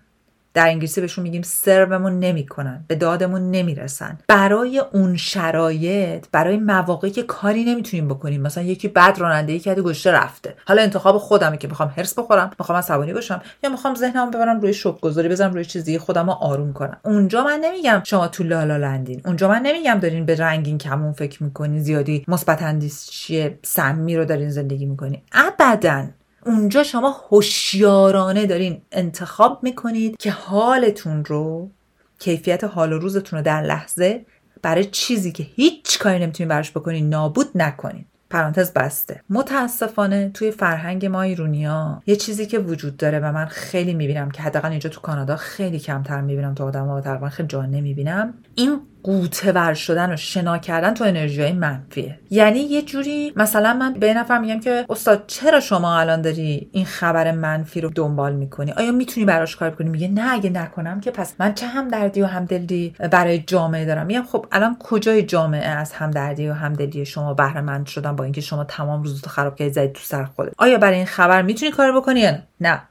در 0.53 0.67
انگلیسی 0.67 1.01
بهشون 1.01 1.23
میگیم 1.23 1.41
سرومون 1.41 2.19
نمی‌کنن 2.19 2.85
به 2.87 2.95
دادمون 2.95 3.51
نمی‌رسن. 3.51 4.17
برای 4.27 4.81
اون 4.93 5.17
شرایط 5.17 6.25
برای 6.31 6.57
مواقعی 6.57 7.11
که 7.11 7.23
کاری 7.23 7.63
نمی‌تونیم 7.63 8.07
بکنیم. 8.07 8.41
مثلا 8.41 8.63
یکی 8.63 8.87
بد 8.87 9.15
رانندگی 9.19 9.59
کرده 9.59 9.81
گشته 9.81 10.11
رفته. 10.11 10.55
حالا 10.67 10.81
انتخاب 10.81 11.17
خودمه 11.17 11.57
که 11.57 11.67
می‌خوام 11.67 11.93
هرس 11.97 12.19
بخورم 12.19 12.51
می‌خوام 12.59 12.77
عصبانی 12.77 13.13
باشم 13.13 13.41
یا 13.63 13.69
می‌خوام 13.69 13.95
ذهنمو 13.95 14.31
ببرم 14.31 14.61
روی 14.61 14.73
شوک 14.73 15.01
گذاری 15.01 15.29
بزنم 15.29 15.53
روی 15.53 15.65
چیزی 15.65 15.97
خودم 15.97 16.25
رو 16.25 16.31
آروم 16.31 16.73
کنم. 16.73 16.97
اونجا 17.05 17.43
من 17.43 17.59
نمیگم 17.63 18.01
شما 18.05 18.27
تو 18.27 18.43
لالا 18.43 18.77
لندین. 18.77 19.21
اونجا 19.25 19.47
من 19.47 19.61
نمیگم 19.61 19.99
دارین 19.99 20.25
به 20.25 20.35
رنگین 20.35 20.77
کمون 20.77 21.13
فکر 21.13 21.43
می‌کنین 21.43 21.79
زیادی 21.79 22.25
مثبت 22.27 22.61
اندیشی 22.61 23.49
سمی 23.63 24.17
رو 24.17 24.25
دارین 24.25 24.49
زندگی 24.49 24.85
می‌کنین. 24.85 25.21
ابدا 25.31 26.05
اونجا 26.45 26.83
شما 26.83 27.15
هوشیارانه 27.29 28.45
دارین 28.45 28.81
انتخاب 28.91 29.59
می‌کنید 29.63 30.17
که 30.17 30.31
حالتون 30.31 31.25
رو 31.25 31.71
کیفیت 32.19 32.63
حال 32.63 32.93
و 32.93 32.99
روزتون 32.99 33.39
رو 33.39 33.45
در 33.45 33.61
لحظه 33.61 34.25
برای 34.61 34.85
چیزی 34.85 35.31
که 35.31 35.43
هیچ 35.43 35.99
کاری 35.99 36.19
نمی‌تونین 36.19 36.49
براش 36.49 36.71
بکنین 36.71 37.09
نابود 37.09 37.47
نکنین. 37.55 38.05
پرانتز 38.29 38.73
بسته. 38.73 39.21
متاسفانه 39.29 40.29
توی 40.29 40.51
فرهنگ 40.51 41.05
ما 41.05 41.21
ایرونیا 41.21 42.01
یه 42.05 42.15
چیزی 42.15 42.45
که 42.45 42.59
وجود 42.59 42.97
داره 42.97 43.19
و 43.19 43.31
من 43.31 43.45
خیلی 43.45 43.93
می‌بینم 43.93 44.31
که 44.31 44.41
حداقل 44.41 44.69
اینجا 44.69 44.89
تو 44.89 45.01
کانادا 45.01 45.35
خیلی 45.35 45.79
کمتر 45.79 46.21
می‌بینم 46.21 46.53
تو 46.53 46.63
آدم 46.63 46.87
ها 46.87 47.01
تقریبا 47.01 47.29
خیلی 47.29 47.47
جا 47.47 47.65
نمی‌بینم 47.65 48.33
این 48.55 48.81
قوطه 49.03 49.51
ور 49.51 49.73
شدن 49.73 50.13
و 50.13 50.17
شنا 50.17 50.57
کردن 50.57 50.93
تو 50.93 51.03
انرژی 51.03 51.51
منفیه. 51.51 52.19
یعنی 52.29 52.59
یه 52.59 52.81
جوری 52.81 53.33
مثلا 53.35 53.73
من 53.73 53.93
به 53.93 54.13
نفر 54.13 54.39
میگم 54.39 54.59
که 54.59 54.85
استاد 54.89 55.23
چرا 55.27 55.59
شما 55.59 55.99
الان 55.99 56.21
داری 56.21 56.69
این 56.71 56.85
خبر 56.85 57.31
منفی 57.31 57.81
رو 57.81 57.89
دنبال 57.89 58.33
می‌کنی؟ 58.33 58.71
آیا 58.71 58.91
می‌تونی 58.91 59.25
براش 59.25 59.55
کار 59.55 59.71
کنی؟ 59.71 59.89
میگه 59.89 60.07
نه 60.07 60.33
اگه 60.33 60.49
نکنم 60.49 60.99
که 60.99 61.11
پس 61.11 61.33
من 61.39 61.53
چه 61.53 61.67
همدردی 61.67 62.21
و 62.21 62.25
همدلی 62.25 62.95
برای 63.11 63.39
جامعه 63.39 63.85
دارم؟ 63.85 64.05
میگم 64.05 64.23
خب 64.23 64.45
الان 64.51 64.77
کجای 64.79 65.23
جامعه 65.23 65.69
از 65.69 65.93
همدردی 65.93 66.47
و 66.49 66.53
همدلی 66.53 67.05
شما 67.05 67.33
بهره 67.33 67.61
مند 67.61 67.85
شدن 67.85 68.15
با 68.15 68.23
اینکه 68.23 68.41
شما 68.41 68.63
تمام 68.63 69.03
روزتو 69.03 69.29
خراب 69.29 69.55
کردی 69.55 69.71
زدی 69.71 69.87
تو 69.87 70.01
سر 70.03 70.25
خودت؟ 70.25 70.53
آیا 70.57 70.77
برای 70.77 70.97
این 70.97 71.05
خبر 71.05 71.41
می‌تونی 71.41 71.71
کار 71.71 71.97
بکنی 71.97 72.19
یا 72.19 72.33
نه. 72.61 72.81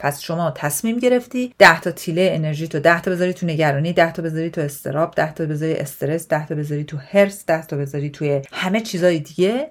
پس 0.00 0.20
شما 0.20 0.50
تصمیم 0.50 0.98
گرفتی 0.98 1.54
10 1.58 1.80
تا 1.80 1.90
تیله 1.90 2.30
انرژی 2.34 2.68
تو 2.68 2.80
10 2.80 3.00
تا 3.00 3.10
بذاری 3.10 3.32
تو 3.32 3.46
نگرانی 3.46 3.92
10 3.92 4.12
تا 4.12 4.22
بذاری 4.22 4.50
تو 4.50 4.60
استراب 4.60 5.14
10 5.14 5.32
تا 5.32 5.46
بذاری 5.46 5.74
استرس 5.74 6.28
10 6.28 6.46
تا 6.46 6.54
بذاری 6.54 6.84
تو 6.84 6.96
هرس 6.96 7.46
10 7.46 7.66
تا 7.66 7.76
بذاری 7.76 8.10
توی 8.10 8.42
همه 8.52 8.80
چیزای 8.80 9.18
دیگه 9.18 9.70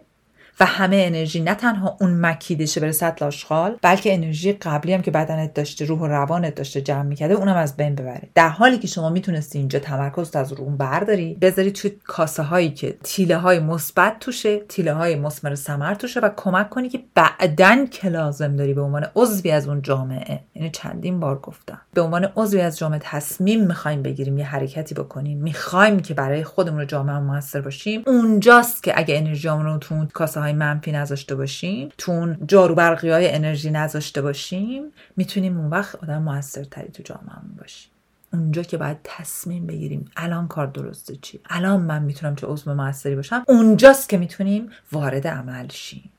و 0.60 0.66
همه 0.66 1.04
انرژی 1.06 1.40
نه 1.40 1.56
تنها 1.56 1.98
اون 2.02 2.26
مکیدشه 2.26 2.82
بره 2.82 2.92
سطل 2.92 3.26
آشغال 3.26 3.78
بلکه 3.82 4.14
انرژی 4.14 4.54
قبلی 4.54 4.94
هم 4.94 5.02
که 5.02 5.12
بدنت 5.12 5.54
داشته 5.54 5.86
روح 5.86 6.00
و 6.00 6.08
روانت 6.08 6.56
داشته 6.56 6.82
جمع 6.82 7.04
می‌کرده 7.04 7.34
اونم 7.34 7.56
از 7.56 7.78
بین 7.78 7.96
ببره. 7.96 8.30
در 8.36 8.50
حالی 8.50 8.78
که 8.78 8.88
شما 8.88 9.10
می‌تونستی 9.10 9.60
اینجا 9.60 9.80
تمرکز 9.80 10.36
از 10.36 10.54
رو 10.54 10.64
اون 10.64 10.78
برداری 10.78 11.34
بذاری 11.34 11.72
توی 11.72 11.92
کاسه 12.08 12.44
هایی 12.44 12.70
که 12.70 12.98
تیله 13.04 13.38
های 13.38 13.60
مثبت 13.60 14.20
توشه 14.20 14.60
تیله 14.60 14.94
های 14.94 15.16
مثمر 15.16 15.56
ثمر 15.56 15.94
توشه 15.94 16.20
و 16.20 16.30
کمک 16.38 16.70
کنی 16.70 16.90
که 16.90 17.00
بعدن 17.16 17.88
که 17.88 18.10
لازم 18.10 18.56
داری. 18.56 18.74
به 18.74 18.82
عنوان 18.82 19.06
عضوی 19.16 19.52
از 19.52 19.68
اون 19.68 19.82
جامعه 19.82 20.40
یعنی 20.56 20.70
چندین 20.70 21.20
بار 21.20 21.40
گفتم. 21.40 21.82
به 21.94 22.02
عنوان 22.02 22.30
عضوی 22.36 22.62
از 22.62 22.78
جامعه 22.78 23.00
تصمیم 23.04 23.68
می‌خوایم 23.68 24.02
بگیریم 24.02 24.38
یه 24.38 24.46
حرکتی 24.46 24.96
بکنیم. 24.96 25.38
می‌خوایم 25.38 26.00
که 26.00 26.14
برای 26.14 26.44
خودمون 26.44 26.88
جامعه 26.88 27.20
موثر 27.20 27.62
باشیم. 27.62 28.04
اونجاست 28.08 28.84
که 28.84 28.94
اگه 28.96 29.18
انرژیمون 29.18 29.66
رو 29.66 29.78
تو 29.78 30.06
کاسه 30.14 30.49
های 30.50 30.58
منفی 30.58 30.92
نذاشته 30.92 31.36
باشیم 31.36 31.90
تو 31.98 32.12
اون 32.12 32.38
جارو 32.48 32.76
برقی 32.76 33.10
های 33.10 33.36
انرژی 33.36 33.72
نذاشته 33.72 34.22
باشیم 34.22 34.84
می‌تونیم 35.18 35.58
اون 35.58 35.70
وقت 35.70 35.96
آدم 36.04 36.22
موثرتری 36.22 36.92
تو 36.92 37.04
جامعه 37.04 37.58
باشیم. 37.60 37.92
اونجا 38.34 38.64
که 38.64 38.78
باید 38.78 38.98
تصمیم 39.04 39.68
بگیریم 39.68 40.12
الان 40.18 40.48
کار 40.48 40.68
درسته 40.68 41.16
چی 41.22 41.40
الان 41.50 41.82
من 41.82 42.04
می‌تونم 42.04 42.36
چه 42.36 42.48
عضو 42.48 42.74
موثری 42.74 43.16
باشم 43.16 43.44
اونجاست 43.48 44.10
که 44.10 44.18
می‌تونیم 44.18 44.70
وارد 44.92 45.28
عمل 45.28 45.68
شیم. 45.70 46.10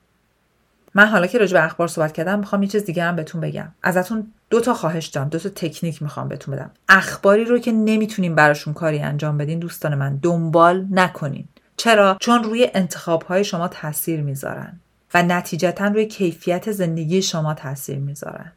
من 0.94 1.06
حالا 1.06 1.26
که 1.26 1.38
راجع 1.38 1.52
به 1.52 1.64
اخبار 1.64 1.88
صحبت 1.88 2.12
کردم 2.12 2.38
می‌خوام 2.38 2.62
یه 2.62 2.68
چیز 2.68 2.84
دیگه 2.84 3.04
هم 3.04 3.16
بهتون 3.16 3.40
بگم. 3.40 3.68
ازتون 3.82 4.32
دو 4.50 4.60
تا 4.60 4.74
خواهش 4.74 5.06
دارم 5.06 5.28
دو 5.28 5.38
تا 5.38 5.48
تکنیک 5.48 6.02
می‌خوام 6.02 6.28
بهتون 6.28 6.54
بدم. 6.54 6.70
اخباری 6.88 7.44
رو 7.44 7.58
که 7.58 7.72
نمی‌تونیم 7.72 8.34
براشون 8.34 8.74
کاری 8.74 8.98
انجام 8.98 9.38
بدین 9.38 9.58
دوستان 9.58 9.94
من 9.94 10.16
دنبال 10.16 10.86
نکنین. 10.90 11.48
چرا؟ 11.80 12.16
چون 12.20 12.44
روی 12.44 12.70
انتخاب 12.74 13.22
های 13.22 13.44
شما 13.44 13.68
تاثیر 13.68 14.20
می‌ذارن 14.20 14.80
و 15.14 15.22
نتیجتا 15.22 15.86
روی 15.86 16.06
کیفیت 16.06 16.72
زندگی 16.72 17.22
شما 17.22 17.54
تاثیر 17.54 17.98
می‌ذارن. 17.98 18.52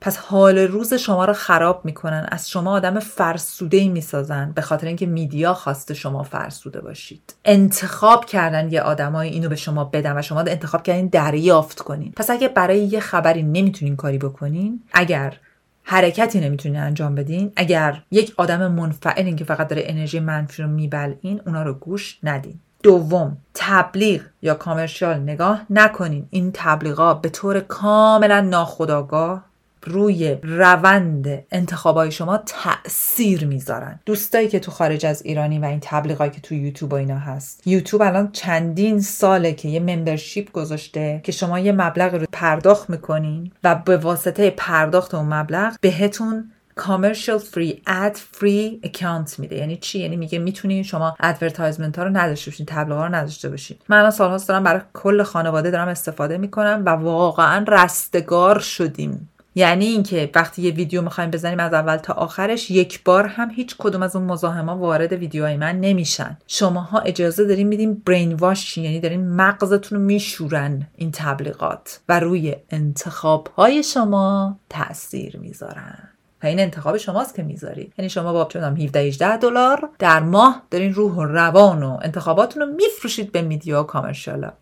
پس 0.00 0.16
حال 0.16 0.58
روز 0.58 0.94
شما 0.94 1.24
رو 1.24 1.32
خراب 1.32 1.84
می‌کنن 1.84 2.26
از 2.28 2.50
شما 2.50 2.72
آدم 2.72 2.98
فرسوده 2.98 3.76
ای 3.76 3.88
می‌سازن 3.88 4.52
به 4.54 4.62
خاطر 4.62 4.86
اینکه 4.86 5.06
میدیا 5.06 5.54
خواسته 5.54 5.94
شما 5.94 6.22
فرسوده 6.22 6.80
باشید. 6.80 7.34
انتخاب 7.44 8.24
کردن 8.24 8.72
یه 8.72 8.80
آدمای 8.80 9.28
اینو 9.28 9.48
به 9.48 9.56
شما 9.56 9.84
بدن 9.84 10.18
و 10.18 10.22
شما 10.22 10.40
انتخاب 10.40 10.82
کردین 10.82 11.06
دریافت 11.06 11.80
کنین. 11.80 12.12
پس 12.16 12.30
اگه 12.30 12.48
برای 12.48 12.78
یه 12.78 13.00
خبری 13.00 13.42
نمی‌تونین 13.42 13.96
کاری 13.96 14.18
بکنین 14.18 14.82
اگر 14.92 15.36
حرکتی 15.82 16.40
نمی‌تونین 16.40 16.80
انجام 16.80 17.14
بدین 17.14 17.52
اگر 17.56 18.02
یک 18.10 18.34
آدم 18.36 18.72
منفعلین 18.72 19.36
که 19.36 19.44
فقط 19.44 19.68
داره 19.68 19.82
انرژی 19.86 20.20
منفی 20.20 20.62
رو 20.62 20.68
میبلعین 20.68 21.40
اونا 21.46 21.62
رو 21.62 21.74
گوش 21.74 22.18
ندین. 22.22 22.60
دوم 22.86 23.36
تبلیغ 23.54 24.22
یا 24.42 24.54
commercial 24.54 25.20
نگاه 25.20 25.66
نکنین. 25.70 26.26
این 26.30 26.50
تبلیغا 26.54 27.14
به 27.14 27.28
طور 27.28 27.60
کاملا 27.60 28.40
ناخودآگاه 28.40 29.44
روی 29.84 30.38
روند 30.42 31.44
انتخابای 31.50 32.12
شما 32.12 32.36
تاثیر 32.46 33.46
می‌ذارن. 33.46 34.00
دوستایی 34.06 34.48
که 34.48 34.58
تو 34.60 34.70
خارج 34.70 35.06
از 35.06 35.22
ایرانی 35.22 35.58
و 35.58 35.64
این 35.64 35.78
تبلیغایی 35.82 36.30
که 36.30 36.40
تو 36.40 36.54
یوتیوب 36.54 36.92
و 36.92 36.96
اینا 36.96 37.18
هست. 37.18 37.66
یوتیوب 37.66 38.02
الان 38.02 38.32
چندین 38.32 39.00
ساله 39.00 39.52
که 39.52 39.68
یه 39.68 39.80
membership 39.80 40.52
گذاشته 40.52 41.20
که 41.24 41.32
شما 41.32 41.58
یه 41.58 41.72
مبلغ 41.72 42.14
رو 42.14 42.26
پرداخت 42.32 42.90
می‌کنین 42.90 43.52
و 43.64 43.74
به 43.74 43.96
واسطه 43.96 44.50
پرداخت 44.50 45.14
اون 45.14 45.34
مبلغ 45.34 45.76
بهتون 45.80 46.52
commercial 46.76 47.38
free 47.38 47.82
ad 47.86 48.14
free 48.14 48.80
account 48.82 49.38
میده. 49.38 49.56
یعنی 49.56 49.76
چی؟ 49.76 49.98
یعنی 49.98 50.16
میگه 50.16 50.38
می‌تونین 50.38 50.82
شما 50.82 51.16
advertisement 51.20 51.98
ها 51.98 52.04
رو 52.04 52.10
نداشته 52.16 52.50
باشین 52.50 52.66
تبلیغ 52.66 52.98
ها 52.98 53.06
رو 53.06 53.14
نداشته 53.14 53.48
باشین. 53.48 53.76
من 53.88 53.98
الان 53.98 54.10
سالهاست 54.10 54.48
دارم 54.48 54.64
برای 54.64 54.80
کل 54.94 55.22
خانواده 55.22 55.70
دارم 55.70 55.88
استفاده 55.88 56.38
می‌کنم 56.38 56.82
و 56.86 56.88
واقعا 56.88 57.64
رستگار 57.68 58.58
شدیم. 58.58 59.28
یعنی 59.54 59.84
اینکه 59.84 60.30
وقتی 60.34 60.62
یه 60.62 60.70
ویدیو 60.70 61.02
می‌خوایم 61.02 61.30
بزنیم 61.30 61.60
از 61.60 61.72
اول 61.74 61.96
تا 61.96 62.12
آخرش 62.12 62.70
یک 62.70 63.04
بار 63.04 63.26
هم 63.26 63.50
هیچ 63.50 63.76
کدوم 63.78 64.02
از 64.02 64.16
اون 64.16 64.24
مزاحما 64.24 64.78
وارد 64.78 65.12
ویدیوهای 65.12 65.56
من 65.56 65.80
نمیشن. 65.80 66.36
شماها 66.46 66.98
اجازه 66.98 67.44
دارین 67.44 67.66
میدین 67.66 68.02
برین 68.06 68.32
واش 68.32 68.78
یعنی 68.78 69.00
دارین 69.00 69.28
مغزتون 69.28 69.98
رو 69.98 70.04
میشورن 70.04 70.86
این 70.96 71.10
تبلیغات 71.10 72.00
و 72.08 72.20
روی 72.20 72.56
انتخاب 72.70 73.48
های 73.56 73.82
شما 73.82 74.58
تاثیر 74.68 75.36
می‌ذارن. 75.36 76.08
و 76.42 76.46
این 76.46 76.60
انتخاب 76.60 76.96
شماست 76.96 77.34
که 77.34 77.42
می‌ذارید 77.42 77.92
یعنی 77.98 78.08
شما 78.08 78.32
با 78.32 78.44
چونم 78.44 78.76
17 78.76 79.00
18 79.00 79.36
دلار 79.36 79.88
در 79.98 80.20
ماه 80.20 80.62
دارین 80.70 80.94
روح 80.94 81.12
و 81.12 81.24
روان 81.24 81.82
و 81.82 81.98
انتخاباتون 82.02 82.62
رو 82.62 82.68
میفروشید 82.68 83.32
به 83.32 83.42
میدیا 83.42 83.80
و 83.80 83.86
کامرشالا. 83.86 84.52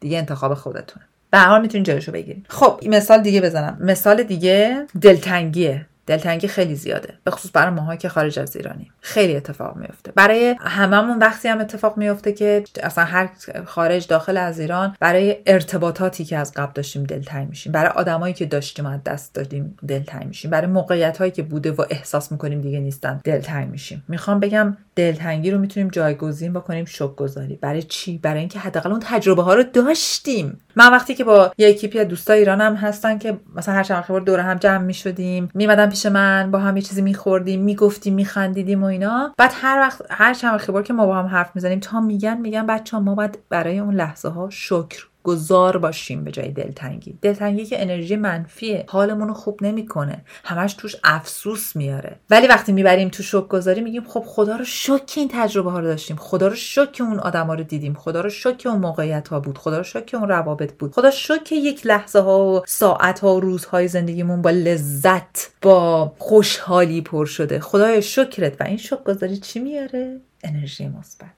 دیگه 0.00 0.18
انتخاب 0.18 0.54
خودتونه. 0.54 1.04
به 1.30 1.38
هر 1.38 1.48
حال 1.48 1.60
می‌تونین 1.60 1.84
جلوشو 1.84 2.12
بگیرین. 2.12 2.44
خب 2.48 2.80
مثال 2.86 3.20
دیگه 3.22 3.40
بزنم. 3.40 3.76
مثال 3.80 4.22
دیگه 4.22 4.86
دلتنگیه. 5.00 5.86
دلتنگی 6.08 6.48
خیلی 6.48 6.74
زیاده 6.74 7.14
به 7.24 7.30
خصوص 7.30 7.50
برای 7.54 7.74
ماها 7.74 7.96
که 7.96 8.08
خارج 8.08 8.38
از 8.38 8.56
ایرانی. 8.56 8.90
خیلی 9.00 9.36
اتفاق 9.36 9.76
میفته. 9.76 10.12
برای 10.12 10.56
هممون 10.60 11.18
وقتی 11.18 11.48
هم 11.48 11.60
اتفاق 11.60 11.96
میفته 11.96 12.32
که 12.32 12.64
اصلا 12.82 13.04
هر 13.04 13.30
خارج 13.66 14.06
داخل 14.06 14.36
از 14.36 14.60
ایران 14.60 14.96
برای 15.00 15.36
ارتباطاتی 15.46 16.24
که 16.24 16.36
از 16.36 16.52
قبل 16.54 16.72
داشتیم 16.74 17.04
دلتنگ 17.04 17.48
میشیم. 17.48 17.72
برای 17.72 17.90
آدمایی 17.90 18.34
که 18.34 18.46
داشتیم 18.46 18.86
از 18.86 19.04
دست 19.04 19.34
دادیم 19.34 19.78
دلتنگ 19.88 20.26
میشیم. 20.26 20.50
برای 20.50 20.66
موقعیت 20.66 21.18
هایی 21.18 21.30
که 21.30 21.42
بوده 21.42 21.72
و 21.72 21.84
احساس 21.90 22.32
می‌کنیم 22.32 22.60
دیگه 22.60 22.80
نیستن 22.80 23.20
دلتنگ 23.24 23.70
میشیم. 23.70 24.04
می‌خوام 24.08 24.40
بگم 24.40 24.76
دلتنگی 24.96 25.50
رو 25.50 25.58
می‌تونیم 25.58 25.88
جایگزین 25.88 26.52
بکنیم 26.52 26.84
شک 26.84 27.16
گذاری 27.16 27.56
برای 27.56 27.82
چی؟ 27.82 28.18
برای 28.18 28.40
اینکه 28.40 28.58
حداقل 28.58 28.90
اون 28.90 29.00
تجربه 29.04 29.42
ها 29.42 29.54
رو 29.54 29.62
داشتیم. 29.62 30.60
من 30.76 30.92
وقتی 30.92 31.14
که 31.14 31.24
با 31.24 31.52
یه 31.58 31.68
اکیپی 31.68 32.04
دوستای 32.04 32.38
ایرانم 32.38 32.74
هستن 32.76 33.18
که 33.18 33.38
مثلا 33.54 33.74
هر 33.74 33.82
چند 33.82 34.24
دور 34.26 34.40
هم 34.40 34.56
جمع 34.56 34.84
می‌شدیم 34.84 35.50
میمدن 35.54 35.88
پیش 35.98 36.06
من 36.06 36.50
با 36.50 36.58
هم 36.58 36.76
یه 36.76 36.82
چیزی 36.82 37.02
میخوردیم 37.02 37.62
می‌گفتیم 37.62 38.14
میخندیدیم 38.14 38.82
و 38.82 38.86
اینا. 38.86 39.34
بعد 39.38 39.52
هر 39.54 39.80
وقت 39.80 40.02
هر 40.10 40.34
چند 40.34 40.58
خبر 40.58 40.82
که 40.82 40.92
ما 40.92 41.06
با 41.06 41.16
هم 41.16 41.26
حرف 41.26 41.50
می‌زنیم 41.54 41.80
تا 41.80 42.00
میگن 42.00 42.36
میگن 42.40 42.66
بچه 42.66 42.96
ها 42.96 43.02
ما 43.02 43.14
باید 43.14 43.38
برای 43.48 43.78
اون 43.78 43.94
لحظه 43.94 44.28
ها 44.28 44.50
شکر 44.50 45.06
گذار 45.28 45.78
باشیم 45.78 46.24
به 46.24 46.30
جای 46.30 46.48
دلتنگی. 46.48 47.18
دلتنگی 47.22 47.64
که 47.64 47.82
انرژی 47.82 48.16
منفیه. 48.16 48.84
حالمون 48.88 49.28
رو 49.28 49.34
خوب 49.34 49.62
نمی‌کنه. 49.62 50.24
همش 50.44 50.74
توش 50.74 50.96
افسوس 51.04 51.76
میاره. 51.76 52.16
ولی 52.30 52.46
وقتی 52.46 52.72
می‌بریم 52.72 53.08
تو 53.08 53.22
شک 53.22 53.48
گذاری 53.48 53.80
میگیم 53.80 54.04
خب 54.04 54.24
خدا 54.26 54.56
رو 54.56 54.64
شک 54.64 55.12
این 55.16 55.28
تجربه 55.32 55.70
ها 55.70 55.78
رو 55.78 55.86
داشتیم. 55.86 56.16
خدا 56.16 56.48
رو 56.48 56.54
شک 56.54 56.96
اون 57.00 57.18
آدما 57.18 57.54
رو 57.54 57.62
دیدیم. 57.62 57.94
خدا 57.94 58.20
رو 58.20 58.30
شک 58.30 58.62
اون 58.66 58.78
موقعیت 58.78 59.28
ها 59.28 59.40
بود. 59.40 59.58
خدا 59.58 59.78
رو 59.78 59.84
شک 59.84 60.10
اون 60.14 60.28
روابط 60.28 60.72
بود. 60.72 60.92
خدا 60.92 61.10
شک 61.10 61.52
یک 61.52 61.86
لحظه 61.86 62.20
ها 62.20 62.44
و 62.44 62.62
ساعت 62.66 63.20
ها 63.20 63.34
و 63.36 63.40
روزهای 63.40 63.88
زندگیمون 63.88 64.42
با 64.42 64.50
لذت 64.50 65.50
با 65.62 66.12
خوشحالی 66.18 67.00
پر 67.00 67.26
شده. 67.26 67.60
خدای 67.60 68.02
شکرت. 68.02 68.60
و 68.60 68.64
این 68.64 68.76
شک 68.76 69.04
گذاری 69.04 69.36
چی 69.36 69.58
میاره؟ 69.60 70.20
انرژی 70.44 70.88
مثبت. 70.88 71.37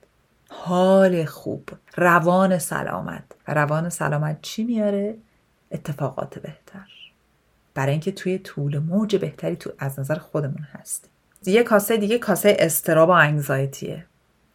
حال 0.52 1.25
خوب 1.25 1.69
روان 1.97 2.59
سلامت. 2.59 3.25
و 3.49 3.54
روان 3.54 3.88
سلامت 3.88 4.38
چی 4.42 4.64
میاره؟ 4.64 5.16
اتفاقات 5.71 6.38
بهتر. 6.38 6.87
برای 7.75 7.92
اینکه 7.92 8.12
توی 8.12 8.38
طول 8.38 8.78
موج 8.78 9.16
بهتری 9.16 9.57
تو 9.57 9.71
از 9.78 10.00
نظر 10.00 10.14
خودمون 10.14 10.66
هستیم 10.73 11.11
یه 11.47 11.62
کاسه 11.62 11.97
دیگه 11.97 12.19
کاسه 12.19 12.57
استراب 12.59 13.09
و 13.09 13.12
انگزایتیه 13.12 14.07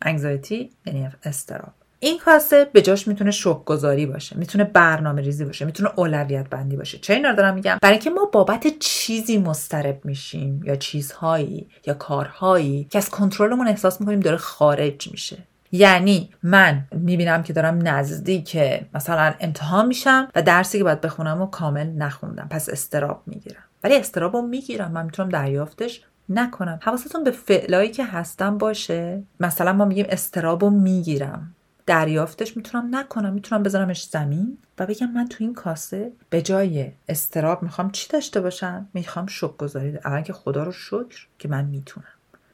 انگزایتی 0.01 0.69
یعنی 0.85 1.09
استراب. 1.23 1.73
این 1.99 2.19
کاسه 2.19 2.65
به 2.73 2.81
جاش 2.81 3.07
می‌تونه 3.07 3.31
شوک 3.31 3.65
گذاری 3.65 4.05
باشه 4.05 4.37
می‌تونه 4.37 4.63
برنامه 4.63 5.21
ریزی 5.21 5.45
باشه 5.45 5.65
می‌تونه 5.65 5.89
اولویت 5.95 6.49
بندی 6.49 6.77
باشه. 6.77 6.97
چه 6.97 7.13
اینا 7.13 7.33
دارم 7.33 7.53
میگم؟ 7.53 7.77
برای 7.81 7.93
اینکه 7.93 8.09
ما 8.09 8.25
بابت 8.25 8.67
چیزی 8.79 9.37
مسترب 9.37 10.05
میشیم 10.05 10.63
یا 10.63 10.75
چیزهایی 10.75 11.67
یا 11.85 11.93
کارهایی 11.93 12.87
که 12.89 12.97
از 12.97 13.09
کنترلمون 13.09 13.67
احساس 13.67 14.01
می‌کنیم 14.01 14.19
داره 14.19 14.37
خارج 14.37 15.11
میشه. 15.11 15.37
یعنی 15.75 16.29
من 16.43 16.83
می‌بینم 16.91 17.43
که 17.43 17.53
دارم 17.53 17.87
نزدیک 17.87 18.57
مثلا 18.93 19.33
امتحان 19.39 19.87
میشم 19.87 20.27
و 20.35 20.41
درسی 20.41 20.77
که 20.77 20.83
باید 20.83 21.01
بخونم 21.01 21.41
و 21.41 21.45
کامل 21.45 21.87
نخوندم. 21.87 22.47
پس 22.49 22.69
استراب 22.69 23.23
می‌گیرم. 23.25 23.63
ولی 23.83 23.95
استراب 23.95 24.35
رو 24.35 24.41
می‌گیرم. 24.41 24.91
من 24.91 25.05
می‌تونم 25.05 25.29
دریافتش 25.29 26.01
نکنم. 26.29 26.79
حواستون 26.81 27.23
به 27.23 27.31
فعلایی 27.31 27.89
که 27.89 28.05
هستم 28.05 28.57
باشه. 28.57 29.23
مثلا 29.39 29.73
ما 29.73 29.85
میگیم 29.85 30.05
استراب 30.09 30.63
رو 30.63 30.69
می‌گیرم. 30.69 31.55
دریافتش 31.85 32.57
می‌تونم 32.57 32.95
نکنم. 32.95 33.33
می‌تونم 33.33 33.63
بذارمش 33.63 34.05
زمین 34.05 34.57
و 34.79 34.85
بگم 34.85 35.11
من 35.11 35.27
تو 35.27 35.37
این 35.39 35.53
کاسه 35.53 36.11
به 36.29 36.41
جای 36.41 36.91
استراب 37.09 37.63
می‌خوام 37.63 37.91
چی 37.91 38.09
داشته 38.09 38.41
باشم؟ 38.41 38.87
می‌خوام 38.93 39.25
شک 39.25 39.57
گذاری 39.57 39.97
اول 40.05 40.21
که 40.21 40.33
خدا 40.33 40.63
رو 40.63 40.71
شکر 40.71 41.27
که 41.39 41.47
من 41.47 41.65
می‌تونم. 41.65 42.07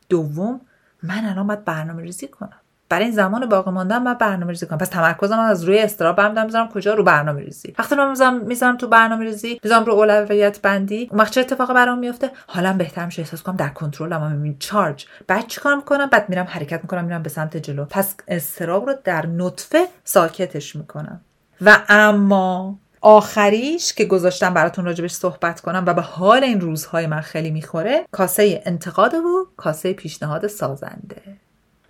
دوم 0.09 0.61
من 1.03 1.25
الان 1.25 1.47
باید 1.47 1.65
برنامه 1.65 2.01
ریزی 2.01 2.27
کنم. 2.27 2.60
برای 2.91 3.12
زمان 3.12 3.45
باقی 3.45 3.71
ماندن 3.71 3.98
من 3.98 4.13
برنامه 4.13 4.51
ریزی 4.51 4.65
کنم. 4.65 4.77
پس 4.77 4.89
تمرکزم 4.89 5.39
از 5.39 5.63
روی 5.63 5.79
استراب 5.79 6.19
هم 6.19 6.45
می‌ذارم 6.45 6.69
کجا 6.69 6.93
رو 6.93 7.03
برنامه 7.03 7.41
ریزی 7.41 7.74
وقتی 7.79 7.95
من 7.95 8.43
می‌ذارم 8.43 8.77
تو 8.77 8.88
برنامه 8.88 9.25
ریزی 9.25 9.60
می‌ذارم 9.63 9.86
رو 9.86 9.93
اولویت 9.93 10.62
بندی. 10.62 11.07
اون 11.12 11.19
وقت 11.19 11.33
چه 11.33 11.41
اتفاقی 11.41 11.74
برام 11.74 12.00
میفته 12.00 12.31
حالا 12.48 12.74
بهتر 12.74 13.05
میشه 13.05 13.21
احساس 13.21 13.41
کنم 13.43 13.55
در 13.55 13.69
کنترلم 13.69 14.31
می‌بینم 14.31 14.55
چارج 14.60 15.05
بعد 15.27 15.48
چیکار 15.48 15.75
می‌کنم؟ 15.75 16.05
بعد 16.05 16.29
میرم 16.29 16.48
حرکت 16.50 16.79
می‌کنم 16.83 17.05
میرم 17.05 17.24
به 17.24 17.29
سمت 17.29 17.57
جلو. 17.57 17.86
پس 17.86 18.15
استراب 18.27 18.89
رو 18.89 18.95
در 19.03 19.25
نطفه 19.25 19.88
ساکتش 20.03 20.75
می‌کنم. 20.75 21.21
و 21.62 21.77
اما 21.89 22.79
آخریش 23.01 23.93
که 23.93 24.05
گذاشتم 24.05 24.53
براتون 24.53 24.86
راجبش 24.86 25.12
صحبت 25.12 25.62
کنم 25.62 25.83
و 25.88 25.93
به 25.93 26.01
حال 26.01 26.43
این 26.43 26.62
روزهای 26.62 27.07
من 27.07 27.21
خیلی 27.21 27.51
می‌خوره 27.51 28.05
کاسه 28.12 28.62
انتقاد 28.65 29.13
و 29.13 29.48
کاسه 29.57 29.93
پیشنهاد 29.93 30.48
سازنده. 30.48 31.21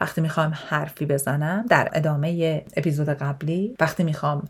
وقتی 0.02 0.22
می‌خوام 0.22 0.54
حرفی 0.68 1.06
بزنم 1.06 1.66
در 1.70 1.90
ادامه 1.94 2.64
اپیزود 2.76 3.10
قبلی 3.10 3.76
وقتی 3.80 4.04
می‌خوام 4.04 4.48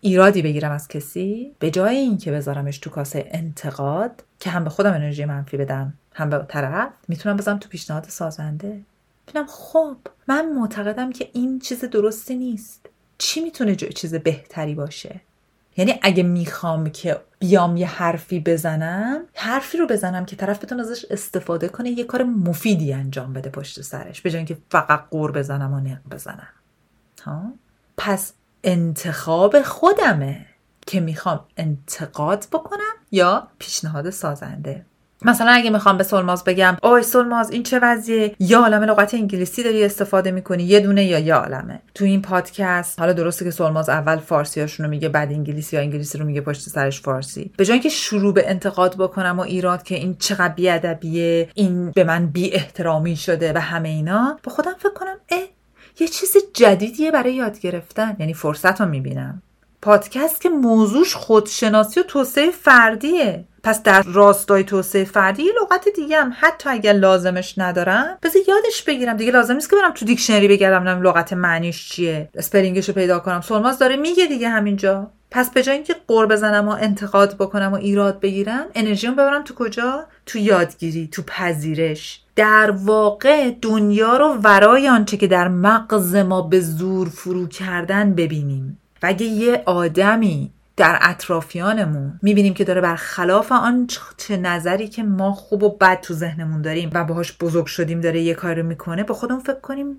ایرادی 0.00 0.42
بگیرم 0.42 0.70
از 0.70 0.88
کسی 0.88 1.52
به 1.58 1.70
جای 1.70 1.96
اینکه 1.96 2.32
بذارمش 2.32 2.78
تو 2.78 2.90
کاسه 2.90 3.28
انتقاد 3.30 4.24
که 4.40 4.50
هم 4.50 4.64
به 4.64 4.70
خودم 4.70 4.92
انرژی 4.92 5.24
منفی 5.24 5.56
بدم 5.56 5.94
هم 6.14 6.30
به 6.30 6.46
طرف 6.48 6.88
می‌تونم 7.08 7.36
بذارم 7.36 7.58
تو 7.58 7.68
پیشنهاد 7.68 8.04
سازنده. 8.04 8.80
ببینم 9.28 9.46
خب 9.48 9.96
من 10.28 10.52
معتقدم 10.52 11.12
که 11.12 11.30
این 11.32 11.58
چیز 11.58 11.84
درستی 11.84 12.36
نیست. 12.36 12.88
چی 13.18 13.40
می‌تونه 13.40 13.76
چیز 13.76 14.14
بهتری 14.14 14.74
باشه؟ 14.74 15.20
یعنی 15.76 15.98
اگه 16.02 16.22
می‌خوام 16.22 16.90
که 16.90 17.20
بیام 17.38 17.76
یه 17.76 17.86
حرفی 17.86 18.40
بزنم 18.40 19.20
حرفی 19.34 19.78
رو 19.78 19.86
بزنم 19.86 20.24
که 20.24 20.36
طرف 20.36 20.64
بتونه 20.64 20.82
ازش 20.82 21.04
استفاده 21.10 21.68
کنه 21.68 21.90
یه 21.90 22.04
کار 22.04 22.22
مفیدی 22.22 22.92
انجام 22.92 23.32
بده 23.32 23.50
پشت 23.50 23.82
سرش 23.82 24.20
به 24.20 24.34
اینکه 24.34 24.58
فقط 24.70 25.08
قور 25.10 25.32
بزنم 25.32 25.72
و 25.72 25.80
نق 25.80 26.00
بزنم. 26.10 26.48
ها؟ 27.24 27.52
پس 27.96 28.32
انتخاب 28.64 29.62
خودمه 29.62 30.46
که 30.86 31.00
می‌خوام 31.00 31.40
انتقاد 31.56 32.46
بکنم 32.52 32.94
یا 33.10 33.48
پیشنهاد 33.58 34.10
سازنده. 34.10 34.86
مثلا 35.22 35.50
اگه 35.50 35.70
می‌خوام 35.70 35.98
به 35.98 36.04
سلماز 36.04 36.44
بگم 36.44 36.76
اوی 36.82 37.02
سلماز 37.02 37.50
این 37.50 37.62
چه 37.62 37.78
وضعیه؟ 37.82 38.36
یا 38.38 38.60
عالم 38.60 38.82
لغت 38.82 39.14
انگلیسی 39.14 39.62
داری 39.62 39.84
استفاده 39.84 40.30
می‌کنی؟ 40.30 40.62
یه 40.62 40.80
دونه 40.80 41.04
یا 41.04 41.18
یه 41.18 41.34
عالمه؟ 41.34 41.82
تو 41.94 42.04
این 42.04 42.22
پادکست 42.22 43.00
حالا 43.00 43.12
درسته 43.12 43.44
که 43.44 43.50
سلماز 43.50 43.88
اول 43.88 44.16
فارسیاشونو 44.16 44.88
میگه 44.88 45.08
بعد 45.08 45.32
انگلیسی 45.32 45.76
یا 45.76 45.82
انگلیسی 45.82 46.18
رو 46.18 46.24
میگه 46.24 46.40
پشت 46.40 46.60
سرش 46.60 47.00
فارسی. 47.00 47.52
به 47.56 47.64
جای 47.64 47.72
اینکه 47.72 47.88
شروع 47.88 48.34
به 48.34 48.50
انتقاد 48.50 48.96
بکنم 48.96 49.38
و 49.38 49.42
ایراد 49.42 49.82
که 49.82 49.94
این 49.94 50.16
چقدر 50.18 50.54
بیادبیه 50.54 51.48
این 51.54 51.90
به 51.90 52.04
من 52.04 52.26
بی 52.26 52.52
احترامی 52.52 53.16
شده 53.16 53.52
و 53.52 53.58
همه 53.58 53.88
اینا 53.88 54.38
با 54.42 54.52
خودم 54.52 54.74
فکر 54.78 54.92
کنم 54.94 55.16
اه 55.28 55.38
یه 56.00 56.08
چیز 56.08 56.36
جدیدیه 56.54 57.10
برای 57.10 57.34
یاد 57.34 57.58
گرفتن. 57.58 58.16
یعنی 58.18 58.34
فرصت 58.34 58.80
رو 58.80 58.88
می‌بینم. 58.88 59.42
پادکست 59.82 60.40
که 60.40 60.48
موضوعش 60.48 61.14
خودشناسی 61.14 62.00
و 62.00 62.02
توسعه 62.02 62.50
فردیه. 62.50 63.44
پس 63.64 63.82
در 63.82 64.02
راستای 64.02 64.64
توسعه 64.64 65.04
فردی 65.04 65.42
یه 65.42 65.52
لغت 65.62 65.88
دیگه 65.96 66.20
هم 66.20 66.32
حتی 66.38 66.70
اگر 66.70 66.92
لازمش 66.92 67.58
ندارم 67.58 68.18
بذار 68.22 68.42
یادش 68.48 68.82
بگیرم 68.82 69.16
دیگه 69.16 69.32
لازم 69.32 69.54
نیست 69.54 69.70
که 69.70 69.76
برم 69.76 69.92
تو 69.92 70.04
دیکشنری 70.04 70.48
بگردم 70.48 71.02
لغت 71.02 71.32
معنیش 71.32 71.88
چیه 71.88 72.28
spelling 72.34 72.77
ش 72.77 72.88
رو 72.88 72.94
پیدا 72.94 73.18
کنم. 73.18 73.40
سولماز 73.40 73.78
داره 73.78 73.96
میگه 73.96 74.26
دیگه 74.26 74.48
همینجا. 74.48 75.10
پس 75.30 75.50
به 75.50 75.62
جای 75.62 75.74
اینکه 75.74 75.96
غر 76.06 76.26
بزنم 76.26 76.68
و 76.68 76.70
انتقاد 76.70 77.34
بکنم 77.34 77.72
و 77.72 77.74
ایراد 77.74 78.20
بگیرم 78.20 78.66
انرژیمو 78.74 79.14
ببرم 79.14 79.44
تو 79.44 79.54
کجا؟ 79.54 80.04
تو 80.26 80.38
یادگیری 80.38 81.08
تو 81.12 81.22
پذیرش. 81.22 82.20
در 82.36 82.70
واقع 82.70 83.50
دنیا 83.62 84.16
رو 84.16 84.34
ورای 84.34 84.88
آنچه 84.88 85.16
که 85.16 85.26
در 85.26 85.48
مغز 85.48 86.16
ما 86.16 86.42
به 86.42 86.60
زور 86.60 87.08
فرو 87.08 87.48
کردن 87.48 88.14
ببینیم. 88.14 88.78
و 89.02 89.06
اگه 89.06 89.26
یه 89.26 89.62
آدمی 89.66 90.50
در 90.76 90.98
اطرافیانمون 91.02 92.18
می‌بینیم 92.22 92.54
که 92.54 92.64
داره 92.64 92.80
برخلاف 92.80 93.52
آن 93.52 93.86
چه 94.16 94.36
نظری 94.36 94.88
که 94.88 95.02
ما 95.02 95.32
خوب 95.32 95.62
و 95.62 95.76
بد 95.76 96.00
تو 96.00 96.14
ذهنمون 96.14 96.62
داریم 96.62 96.90
و 96.92 97.04
باهاش 97.04 97.38
بزرگ 97.38 97.66
شدیم 97.66 98.00
داره 98.00 98.20
یه 98.20 98.34
کاری 98.34 98.62
می‌کنه 98.62 99.04
با 99.04 99.14
خودمون 99.14 99.40
فکر 99.40 99.60
کنیم 99.60 99.96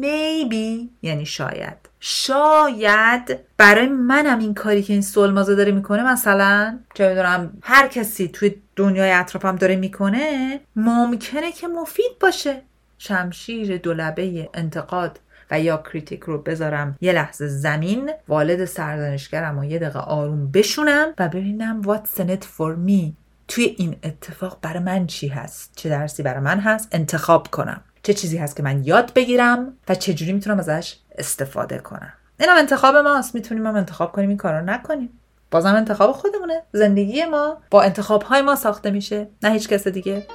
maybe 0.00 0.88
یعنی 1.02 1.26
شاید. 1.26 1.76
شاید 2.00 3.38
برای 3.56 3.86
منم 3.86 4.38
این 4.38 4.54
کاری 4.54 4.82
که 4.82 4.92
این 4.92 5.02
سلمازه 5.02 5.54
داره 5.54 5.72
می‌کنه 5.72 6.12
مثلا 6.12 6.78
چه 6.94 7.08
می‌دونم 7.08 7.58
هر 7.62 7.88
کسی 7.88 8.28
توی 8.28 8.54
دنیای 8.76 9.12
اطرافم 9.12 9.56
داره 9.56 9.76
می‌کنه 9.76 10.60
ممکنه 10.76 11.52
که 11.52 11.68
مفید 11.68 12.18
باشه. 12.20 12.62
شمشیر 12.98 13.76
دولبه 13.76 14.48
انتقاد. 14.54 15.20
و 15.50 15.60
یا 15.60 15.76
کریتیک 15.76 16.20
رو 16.20 16.42
بذارم 16.42 16.96
یه 17.00 17.12
لحظه 17.12 17.48
زمین 17.48 18.10
والد 18.28 18.64
سرزنشگرم 18.64 19.58
و 19.58 19.64
یه 19.64 19.78
دقیقه 19.78 19.98
آروم 19.98 20.50
بشونم 20.50 21.14
و 21.18 21.28
ببینم 21.28 21.82
what's 21.82 22.20
in 22.20 22.28
it 22.28 22.44
for 22.58 22.88
me. 22.88 23.12
توی 23.48 23.64
این 23.78 23.96
اتفاق 24.02 24.58
برای 24.62 24.82
من 24.82 25.06
چی 25.06 25.28
هست؟ 25.28 25.72
چه 25.76 25.88
درسی 25.88 26.22
برای 26.22 26.40
من 26.40 26.60
هست؟ 26.60 26.88
انتخاب 26.92 27.48
کنم. 27.48 27.80
چه 28.02 28.14
چیزی 28.14 28.38
هست 28.38 28.56
که 28.56 28.62
من 28.62 28.84
یاد 28.84 29.12
بگیرم 29.14 29.72
و 29.88 29.94
چه 29.94 30.14
جوری 30.14 30.32
می‌تونم 30.32 30.58
ازش 30.58 30.96
استفاده 31.18 31.78
کنم؟ 31.78 32.12
اینم 32.40 32.56
انتخاب 32.56 32.96
ماست. 32.96 33.34
می‌تونیم 33.34 33.66
هم 33.66 33.76
انتخاب 33.76 34.12
کنیم. 34.12 34.28
این 34.28 34.38
کارو 34.38 34.64
نکنیم. 34.64 35.20
بازم 35.50 35.74
انتخاب 35.74 36.12
خودمونه. 36.12 36.62
زندگی 36.72 37.24
ما 37.24 37.58
با 37.70 37.82
انتخاب 37.82 38.22
های 38.22 38.42
ما 38.42 38.54
ساخته 38.54 38.90
میشه. 38.90 39.28
نه 39.42 39.50
هیچ 39.50 39.68
کس 39.68 39.88
دیگه. 39.88 40.26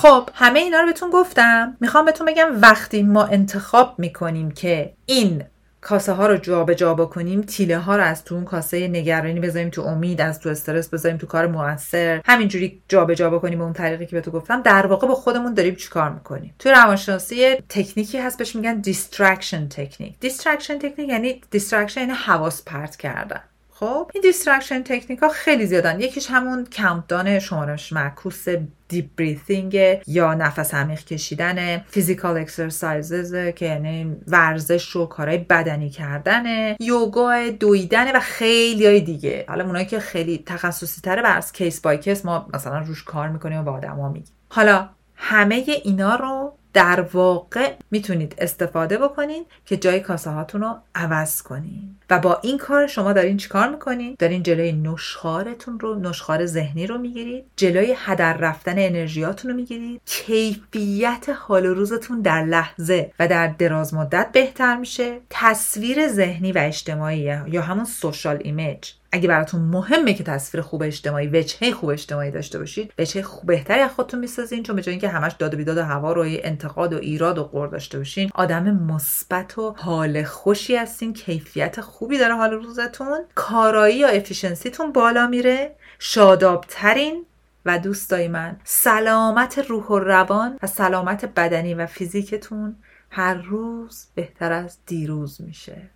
خب 0.00 0.30
همه 0.34 0.60
اینا 0.60 0.80
رو 0.80 0.86
بهتون 0.86 1.10
گفتم. 1.10 1.76
می‌خوام 1.80 2.04
بهتون 2.04 2.26
بگم 2.26 2.48
وقتی 2.62 3.02
ما 3.02 3.24
انتخاب 3.24 3.94
می‌کنیم 3.98 4.50
که 4.50 4.92
این 5.06 5.44
کاسه 5.80 6.12
ها 6.12 6.26
رو 6.26 6.36
جابجا 6.36 6.74
جا 6.74 6.94
بکنیم 6.94 7.42
تیله 7.42 7.78
ها 7.78 7.96
رو 7.96 8.02
از 8.02 8.24
تو 8.24 8.34
اون 8.34 8.44
کاسه 8.44 8.88
نگرانی 8.88 9.40
بذاریم 9.40 9.70
تو 9.70 9.82
امید 9.82 10.20
از 10.20 10.40
تو 10.40 10.48
استرس 10.48 10.88
بذاریم 10.88 11.18
تو 11.18 11.26
کار 11.26 11.46
موثر. 11.46 12.20
همینجوری 12.24 12.82
جابجا 12.88 13.14
جا 13.14 13.30
بکنیم 13.30 13.58
به 13.58 13.64
اون 13.64 13.72
طریقی 13.72 14.06
که 14.06 14.16
به 14.16 14.20
تو 14.20 14.30
گفتم. 14.30 14.62
در 14.62 14.86
واقع 14.86 15.06
با 15.06 15.14
خودمون 15.14 15.54
داریم 15.54 15.74
چیکار 15.74 16.10
می‌کنیم؟ 16.10 16.54
تو 16.58 16.70
روانشناسی 16.70 17.54
تکنیکی 17.68 18.18
هست 18.18 18.38
بهش 18.38 18.56
میگن 18.56 18.80
distraction 18.80 19.68
technique 19.68 20.14
distraction 20.20 20.78
technique 20.78 21.08
یعنی 21.08 21.40
distraction 21.50 22.00
یعنی 22.00 22.12
حواس 22.12 22.64
پرت 22.64 22.96
کردن. 22.96 23.40
خب 23.80 24.10
این 24.14 24.22
distraction 24.22 24.82
technique 24.82 25.18
ها 25.18 25.28
خیلی 25.28 25.66
زیادن. 25.66 26.00
یکیش 26.00 26.30
همون 26.30 26.66
countdown 26.76 27.38
شمارش 27.38 27.92
معکوس 27.92 28.48
deep 28.88 29.06
breathing 29.16 29.78
یا 30.06 30.34
نفس 30.34 30.74
عمیق 30.74 31.04
کشیدن 31.04 31.78
physical 31.78 32.38
exercises 32.38 33.34
که 33.56 33.66
یعنی 33.66 34.16
ورزش 34.28 34.96
و 34.96 35.06
کارهای 35.06 35.38
بدنی 35.38 35.90
کردن 35.90 36.76
یوگا 36.80 37.50
دویدن 37.60 38.16
و 38.16 38.20
خیلی 38.20 38.86
های 38.86 39.00
دیگه. 39.00 39.44
حالا 39.48 39.64
اونایی 39.64 39.86
که 39.86 40.00
خیلی 40.00 40.42
تخصصی 40.46 41.00
تره 41.00 41.22
بر 41.22 41.40
case 41.52 41.80
by 41.80 41.98
case 41.98 42.24
ما 42.24 42.48
مثلا 42.54 42.78
روش 42.78 43.04
کار 43.04 43.28
می‌کنیم 43.28 43.60
و 43.60 43.62
با 43.62 43.72
آدما 43.72 44.08
میگیم. 44.08 44.34
حالا 44.48 44.88
همه 45.14 45.64
اینا 45.84 46.14
رو 46.14 46.39
در 46.72 47.00
واقع 47.00 47.72
می‌تونید 47.90 48.34
استفاده 48.38 48.98
بکنید 48.98 49.46
که 49.66 49.76
جای 49.76 50.00
کاسه 50.00 50.30
هاتون 50.30 50.60
رو 50.60 50.76
عوض 50.94 51.42
کنید 51.42 51.96
و 52.10 52.18
با 52.18 52.40
این 52.42 52.58
کار 52.58 52.86
شما 52.86 53.12
دارین 53.12 53.36
چیکار 53.36 53.68
می‌کنید 53.68 54.18
دارین 54.18 54.42
جلوی 54.42 54.72
نشخارتون 54.72 55.80
رو 55.80 55.94
نشخار 55.94 56.46
ذهنی 56.46 56.86
رو 56.86 56.98
می‌گیرید. 56.98 57.44
جلوی 57.56 57.94
هدر 57.98 58.36
رفتن 58.36 58.74
انرژیاتون 58.78 59.50
رو 59.50 59.56
می‌گیرید. 59.56 60.00
کیفیت 60.06 61.28
حال 61.38 61.66
و 61.66 61.74
روزتون 61.74 62.20
در 62.20 62.44
لحظه 62.44 63.12
و 63.18 63.28
در 63.28 63.46
دراز 63.46 63.94
مدت 63.94 64.32
بهتر 64.32 64.76
میشه. 64.76 65.20
تصویر 65.30 66.08
ذهنی 66.08 66.52
و 66.52 66.58
اجتماعی 66.58 67.18
یا 67.48 67.62
همون 67.62 67.84
social 67.84 68.38
image 68.44 68.90
اگه 69.12 69.28
براتون 69.28 69.60
مهمه 69.60 70.14
که 70.14 70.24
تصویر 70.24 70.62
خوب 70.62 70.82
اجتماعی 70.82 71.26
وجهه 71.26 71.72
خوب 71.72 71.90
اجتماعی 71.90 72.30
داشته 72.30 72.58
باشید 72.58 72.92
وجهه 72.98 73.22
خوب 73.22 73.46
بهتری 73.46 73.80
از 73.80 73.90
خودتون 73.90 74.20
می‌سازین 74.20 74.62
چون 74.62 74.76
به 74.76 74.82
جای 74.82 74.92
اینکه 74.92 75.08
همش 75.08 75.32
داد 75.32 75.54
و 75.54 75.56
بیداد 75.56 75.78
و 75.78 75.82
هوار 75.82 76.12
و 76.12 76.24
انتقاد 76.26 76.92
و 76.92 76.96
ایراد 76.96 77.38
و 77.38 77.44
غر 77.44 77.68
داشته 77.68 77.98
باشین 77.98 78.30
آدم 78.34 78.70
مثبت 78.70 79.58
و 79.58 79.74
حال 79.78 80.22
خوشی 80.22 80.76
هستین 80.76 81.12
کیفیت 81.12 81.80
خوبی 81.80 82.18
داره 82.18 82.34
حال 82.34 82.50
روزتون 82.50 83.20
کارایی 83.34 83.98
یا 83.98 84.08
efficiency 84.08 84.73
تون 84.73 84.92
بالا 84.92 85.26
میره 85.26 85.76
شادابترین 85.98 87.26
و 87.64 87.78
دوستای 87.78 88.28
من 88.28 88.56
سلامت 88.64 89.58
روح 89.58 89.84
و 89.86 89.98
روان 89.98 90.58
و 90.62 90.66
سلامت 90.66 91.24
بدنی 91.24 91.74
و 91.74 91.86
فیزیکتون 91.86 92.76
هر 93.10 93.34
روز 93.34 94.06
بهتر 94.14 94.52
از 94.52 94.78
دیروز 94.86 95.40
میشه. 95.40 95.90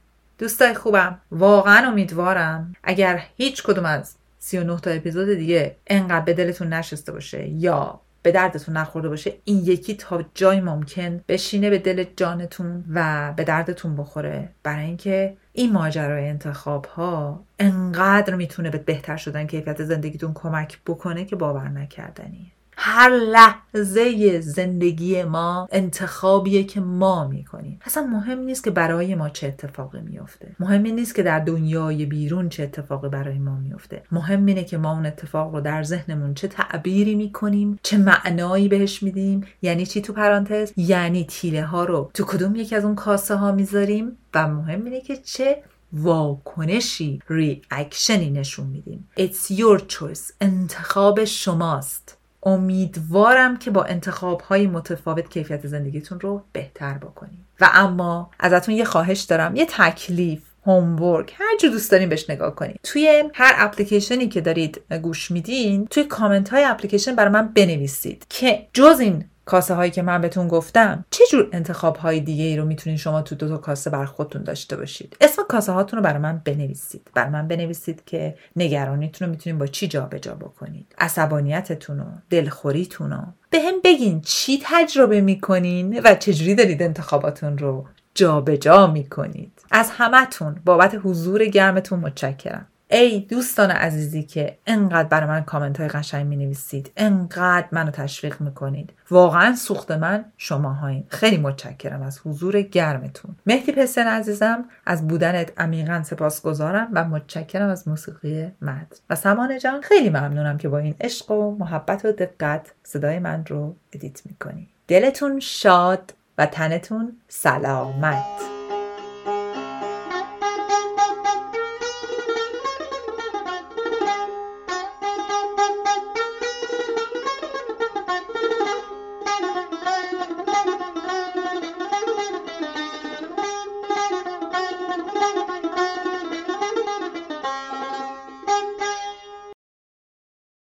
دوستای 0.45 0.75
خوبم 0.75 1.21
واقعا 1.31 1.89
امیدوارم. 1.89 2.75
اگر 2.83 3.23
هیچ 3.37 3.63
کدوم 3.63 3.85
از 3.85 4.15
39 4.39 4.81
تا 4.81 4.91
اپیزود 4.91 5.29
دیگه 5.29 5.77
انقدر 5.87 6.25
به 6.25 6.35
دلتون 6.35 6.73
نشسته 6.73 7.13
باشه 7.13 7.49
یا 7.49 8.01
به 8.23 8.33
دردتون 8.33 8.77
نخورده 8.77 9.09
باشه 9.09 9.33
این 9.45 9.59
یکی 9.65 9.95
تا 9.95 10.25
جای 10.35 10.61
ممکن 10.61 11.21
بشینه 11.29 11.71
به 11.71 11.79
دل 11.79 12.05
جانتون 12.17 12.85
و 12.95 13.33
به 13.37 13.45
دردتون 13.45 13.97
بخوره. 13.97 14.49
برای 14.63 14.85
اینکه 14.85 15.37
این 15.53 15.73
ماجرای 15.73 16.29
انتخاب 16.29 16.85
ها 16.85 17.45
انقدر 17.59 18.35
می‌تونه 18.35 18.71
به 18.71 18.79
بهتر 18.79 19.17
شدن 19.17 19.47
کیفیت 19.47 19.85
زندگیتون 19.85 20.35
کمک 20.35 20.79
بکنه 20.87 21.25
که 21.25 21.37
باور 21.37 21.69
نکردنیه 21.69 22.47
هر 22.77 23.11
لحظه 23.11 24.41
زندگی 24.41 25.23
ما 25.23 25.69
انتخابیه 25.73 26.65
که 26.65 26.81
ما 26.81 27.29
می‌کنیم. 27.29 27.79
اصلا 27.85 28.03
مهم 28.03 28.39
نیست 28.39 28.65
که 28.65 28.71
برای 28.71 29.15
ما 29.15 29.29
چه 29.29 29.47
اتفاقی 29.47 30.01
میفته 30.01 30.57
مهم 30.61 30.83
نیست 30.83 31.15
که 31.15 31.23
در 31.23 31.41
دنیای 31.41 32.07
بیرون 32.07 32.49
چه 32.49 32.63
اتفاقی 32.63 33.09
برای 33.09 33.39
ما 33.39 33.57
میفته 33.57 34.03
مهم 34.13 34.47
اینه 34.47 34.65
که 34.65 34.79
ما 34.79 34.93
اون 34.93 35.07
اتفاق 35.07 35.55
رو 35.55 35.61
در 35.61 35.83
ذهنمون 35.83 36.35
چه 36.35 36.49
تعبیری 36.49 37.15
می‌کنیم 37.15 37.79
چه 37.83 37.99
معنایی 37.99 38.69
بهش 38.69 39.03
میدیم. 39.03 39.47
یعنی 39.63 39.87
چی 39.87 40.01
تو 40.01 40.13
پرانتز؟ 40.13 40.73
یعنی 40.77 41.25
تیله 41.25 41.65
ها 41.65 41.85
رو 41.85 42.11
تو 42.15 42.25
کدوم 42.25 42.57
یکی 42.57 42.77
از 42.77 42.85
اون 42.85 42.95
کاسه 42.95 43.35
ها 43.35 43.53
می‌ذاریم؟ 43.53 44.17
و 44.35 44.49
مهم 44.49 44.85
اینه 44.85 45.01
که 45.01 45.17
چه 45.17 45.63
واکنشی 45.93 47.21
ریاکشنی 47.29 48.31
نشون 48.31 48.67
میدیم. 48.67 49.09
It's 49.19 49.53
your 49.53 49.79
choice. 49.79 50.33
انتخاب 50.41 51.25
شماست. 51.25 52.19
امیدوارم 52.45 53.57
که 53.57 53.71
با 53.71 53.85
انتخاب 53.85 54.41
های 54.41 54.67
متفاوت 54.67 55.31
کیفیت 55.31 55.67
زندگیتون 55.67 56.21
رو 56.21 56.43
بهتر 56.53 56.99
بکنید 56.99 57.45
و 57.61 57.71
اما 57.73 58.31
ازتون 58.41 58.75
یه 58.75 58.85
خواهش 58.85 59.21
دارم 59.21 59.57
یه 59.57 59.67
تکلیف 59.67 60.43
هومورک 60.67 61.35
هر 61.39 61.57
جو 61.61 61.69
دوست 61.69 61.91
دارین 61.91 62.09
بهش 62.09 62.31
نگاه 62.31 62.55
کنید 62.55 62.81
توی 62.83 63.25
هر 63.35 63.55
اپلیکیشنی 63.57 64.29
که 64.29 64.41
دارید 64.41 64.81
گوش 65.03 65.31
میدین 65.31 65.87
توی 65.87 66.05
کامنت 66.05 66.49
های 66.49 66.65
اپلیکیشن 66.65 67.15
برای 67.17 67.33
من 67.33 67.49
بنویسید 67.49 68.27
که 68.29 68.67
جز 68.73 69.01
این 69.01 69.25
کاسه 69.45 69.75
هایی 69.75 69.91
که 69.91 70.03
من 70.03 70.21
بهتون 70.21 70.49
گفتم 70.49 71.05
چه 71.11 71.25
جور 71.31 71.49
انتخاب 71.53 71.97
های 71.97 72.21
دیگه 72.21 72.45
ای 72.45 72.57
رو 72.57 72.65
می‌تونین 72.65 72.97
شما 72.97 73.23
تو 73.23 73.35
دو 73.35 73.49
تا 73.49 73.57
کاسه 73.57 73.91
بر 73.91 74.05
خودتون 74.05 74.43
داشته 74.43 74.77
باشید؟ 74.77 75.17
اسم 75.21 75.43
کاسه 75.49 75.73
هاتون 75.73 75.97
رو 75.97 76.03
برای 76.03 76.19
من 76.19 76.43
بنویسید. 76.45 77.11
برای 77.15 77.31
من 77.31 77.49
بنویسید 77.49 78.03
که 78.05 78.35
نگرانیتون 78.57 79.27
رو 79.27 79.31
می‌تونین 79.31 79.59
با 79.59 79.67
چی 79.67 79.89
جابجا 79.89 80.35
بکنید. 80.35 80.95
عصبانیتتون 80.99 81.99
رو 81.99 82.05
دلخوریتون 82.31 83.11
رو. 83.11 83.23
به 83.51 83.61
هم 83.61 83.75
بگین 83.85 84.21
چی 84.21 84.63
تجربه 84.65 85.21
می‌کنین 85.21 86.01
و 86.05 86.15
چجوری 86.15 86.55
دارید 86.55 86.83
انتخاباتون 86.83 87.59
رو 87.59 87.87
جابجا 88.15 88.57
جا 88.57 88.87
می‌کنید. 88.87 89.53
از 89.71 89.91
همتون 89.91 90.57
بابت 90.65 91.01
حضور 91.05 91.45
گرمتون 91.45 91.99
متشکرم. 91.99 92.67
ای 92.95 93.21
دوستان 93.21 93.71
عزیزی 93.71 94.23
که 94.23 94.59
انقدر 94.67 95.09
برای 95.09 95.29
من 95.29 95.41
کامنت 95.45 95.81
های 95.81 95.89
قشنگ 95.89 96.27
می 96.27 96.37
نویسید 96.37 96.93
انقدر 96.97 97.67
منو 97.73 97.91
تشویق 97.91 98.41
می‌کنید. 98.41 98.93
واقعا 99.11 99.57
سوخت 99.57 99.91
من 99.91 100.25
شما 100.37 100.73
هایین 100.73 101.05
خیلی 101.09 101.37
متشکرم 101.37 102.03
از 102.03 102.21
حضور 102.25 102.63
گرمتون. 102.63 103.37
مهدی 103.47 103.73
پسن 103.73 104.07
عزیزم 104.07 104.65
از 104.87 105.09
بودنت 105.09 105.53
عمیقا 105.57 106.03
سپاسگزارم 106.03 106.89
و 106.93 107.05
متشکرم 107.05 107.69
از 107.69 107.89
موسیقی 107.89 108.53
مد 108.63 108.97
و 109.11 109.15
سمانه 109.15 109.59
جان 109.59 109.81
خیلی 109.81 110.11
ممنونم 110.11 110.59
که 110.59 110.69
با 110.69 110.79
این 110.79 110.95
عشق 111.01 111.31
و 111.31 111.57
محبت 111.59 112.05
و 112.05 112.13
دقت 112.13 112.73
صدای 112.83 113.19
من 113.19 113.45
رو 113.47 113.77
edit 113.93 114.27
می‌کنی. 114.27 114.69
دلتون 114.89 115.41
شاد 115.41 116.15
و 116.39 116.47
تنتون 116.47 117.17
سلامت. 117.29 118.54